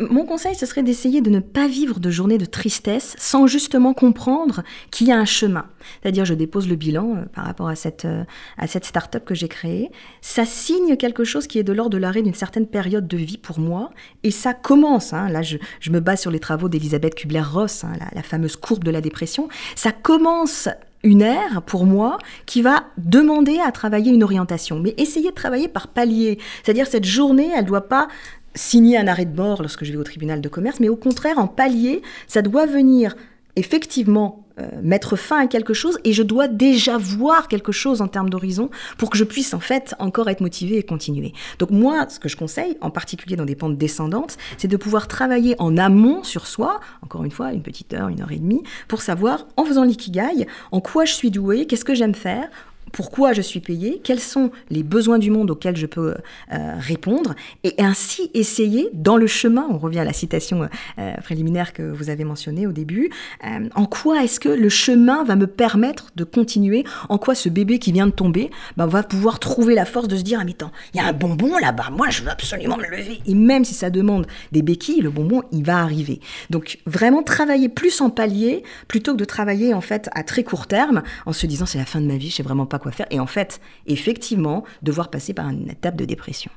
[0.00, 3.94] mon conseil ce serait d'essayer de ne pas vivre de journées de tristesse sans justement
[3.94, 5.66] comprendre qu'il y a un chemin.
[6.02, 8.24] C'est-à-dire je dépose le bilan euh, par rapport à cette, euh,
[8.58, 9.90] à cette start-up que j'ai créée.
[10.20, 13.38] Ça signe quelque chose qui est de l'ordre de l'arrêt d'une certaine période de vie
[13.38, 17.14] pour moi et ça commence, hein, là je, je, me base sur les travaux d'Elisabeth
[17.14, 20.68] Kubler-Ross, hein, la, la fameuse courbe de la dépression, ça commence
[21.02, 25.68] une ère pour moi qui va demander à travailler une orientation, mais essayer de travailler
[25.68, 26.38] par palier.
[26.62, 28.08] C'est-à-dire cette journée, elle ne doit pas
[28.56, 31.38] signer un arrêt de mort lorsque je vais au tribunal de commerce, mais au contraire,
[31.38, 33.14] en palier, ça doit venir
[33.54, 38.08] effectivement euh, mettre fin à quelque chose et je dois déjà voir quelque chose en
[38.08, 41.34] termes d'horizon pour que je puisse en fait encore être motivé et continuer.
[41.58, 45.08] Donc moi, ce que je conseille, en particulier dans des pentes descendantes, c'est de pouvoir
[45.08, 48.62] travailler en amont sur soi, encore une fois, une petite heure, une heure et demie,
[48.88, 52.48] pour savoir, en faisant l'ikigai, en quoi je suis doué, qu'est-ce que j'aime faire,
[52.92, 56.14] pourquoi je suis payé, quels sont les besoins du monde auxquels je peux
[56.52, 57.34] euh, répondre,
[57.64, 60.68] et ainsi essayer, dans le chemin, on revient à la citation
[60.98, 63.10] euh, préliminaire que vous avez mentionnée au début,
[63.44, 67.48] euh, en quoi est-ce que le chemin va me permettre de continuer, en quoi ce
[67.48, 70.44] bébé qui vient de tomber bah, va pouvoir trouver la force de se dire, ah
[70.44, 73.20] mais attends, il y a un bonbon là-bas, moi je veux absolument me lever.
[73.26, 76.20] Et même si ça demande des béquilles, le bonbon, il va arriver.
[76.50, 80.66] Donc vraiment travailler plus en palier, plutôt que de travailler en fait à très court
[80.66, 82.92] terme, en se disant c'est la fin de ma vie, je sais vraiment pas quoi
[82.92, 83.06] faire.
[83.10, 86.50] Et en fait, effectivement, devoir passer par une étape de dépression.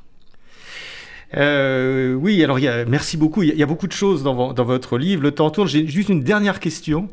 [1.36, 3.44] Euh, oui, alors merci beaucoup.
[3.44, 5.22] Il y, a, beaucoup de choses dans, votre livre.
[5.22, 5.68] Le temps tourne.
[5.68, 7.10] J'ai juste une dernière question.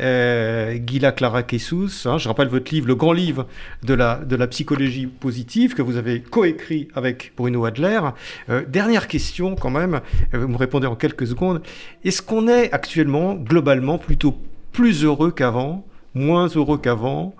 [0.00, 3.46] Euh, Gila Clara Kessous, hein, je rappelle votre livre, le grand livre
[3.82, 8.00] de la, de la psychologie positive que vous avez coécrit avec Bruno Adler.
[8.48, 10.00] Euh, dernière question quand même.
[10.34, 11.60] Euh, vous me répondez en quelques secondes.
[12.04, 14.38] Est-ce qu'on est actuellement, globalement, plutôt
[14.72, 15.84] plus heureux qu'avant,
[16.14, 17.34] moins heureux qu'avant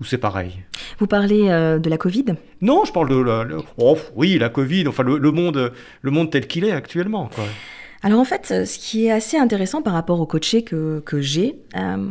[0.00, 0.62] ou c'est pareil
[0.98, 2.26] Vous parlez euh, de la Covid?
[2.60, 3.46] Non, je parle de la,
[3.78, 5.72] oh, oui, la Covid, enfin le, monde,
[6.02, 7.30] le monde tel qu'il est actuellement.
[8.02, 11.56] Alors en fait, ce qui est assez intéressant par rapport au coaché que, que j'ai,
[11.76, 12.10] euh,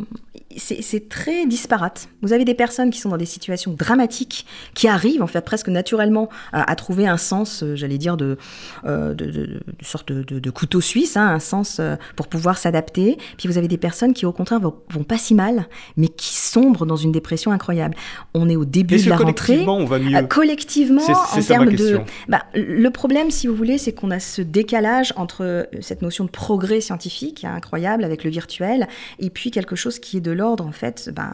[0.58, 2.10] c'est très disparate.
[2.22, 5.68] Vous avez des personnes qui sont dans des situations dramatiques, qui arrivent en fait presque
[5.70, 8.38] naturellement à, trouver un sens, euh, j'allais dire, de,
[8.86, 13.18] euh, de, sorte de, couteau suisse, hein, un sens euh, pour pouvoir s'adapter.
[13.38, 16.36] Puis vous avez des personnes qui au contraire vont, vont, pas si mal, mais qui
[16.36, 17.96] sombrent dans une dépression incroyable.
[18.34, 19.66] On est au début de la rentrée.
[19.66, 20.28] Collectivement, on va mieux.
[20.28, 22.00] collectivement, en termes de.
[22.28, 26.30] Bah, le problème, si vous voulez, c'est qu'on a ce décalage entre cette notion de
[26.30, 28.88] progrès scientifique incroyable avec le virtuel
[29.20, 31.34] et puis quelque chose qui est de l'ordre en fait ben,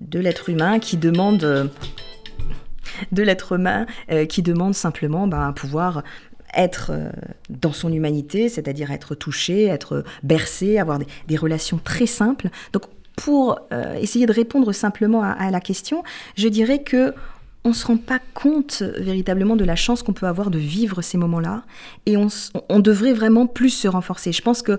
[0.00, 1.66] de l'être humain qui demande euh,
[3.12, 6.02] de l'être humain euh, qui demande simplement ben, pouvoir
[6.54, 7.10] être euh,
[7.48, 10.98] dans son humanité, c'est-à-dire être touché, être bercé, avoir
[11.28, 12.48] des, relations très simples.
[12.72, 12.84] Donc
[13.16, 13.60] pour
[14.00, 16.02] essayer de répondre simplement à, la question,
[16.36, 17.12] je dirais que
[17.64, 21.18] on se rend pas compte véritablement de la chance qu'on peut avoir de vivre ces
[21.18, 21.64] moments-là,
[22.06, 24.32] et on, devrait vraiment plus se renforcer.
[24.32, 24.78] Je pense que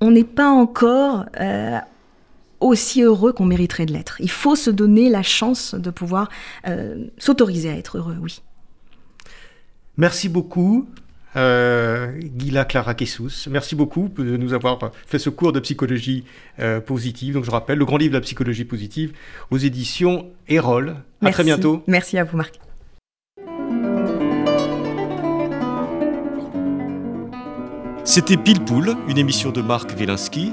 [0.00, 1.26] on n'est pas encore
[2.64, 4.16] aussi heureux qu'on mériterait de l'être.
[4.20, 6.30] Il faut se donner la chance de pouvoir
[6.66, 8.40] euh, s'autoriser à être heureux, oui.
[9.96, 10.88] Merci beaucoup.
[11.36, 16.24] Euh, Gila Clara Kessous, merci beaucoup de nous avoir fait ce cours de psychologie
[16.60, 17.34] euh, positive.
[17.34, 19.12] Donc je rappelle, le grand livre de la psychologie positive
[19.50, 20.96] aux éditions Erol.
[21.22, 21.82] À très bientôt.
[21.88, 22.60] Merci à vous Marc.
[28.04, 30.52] C'était Pile Poule, une émission de Marc Wielinski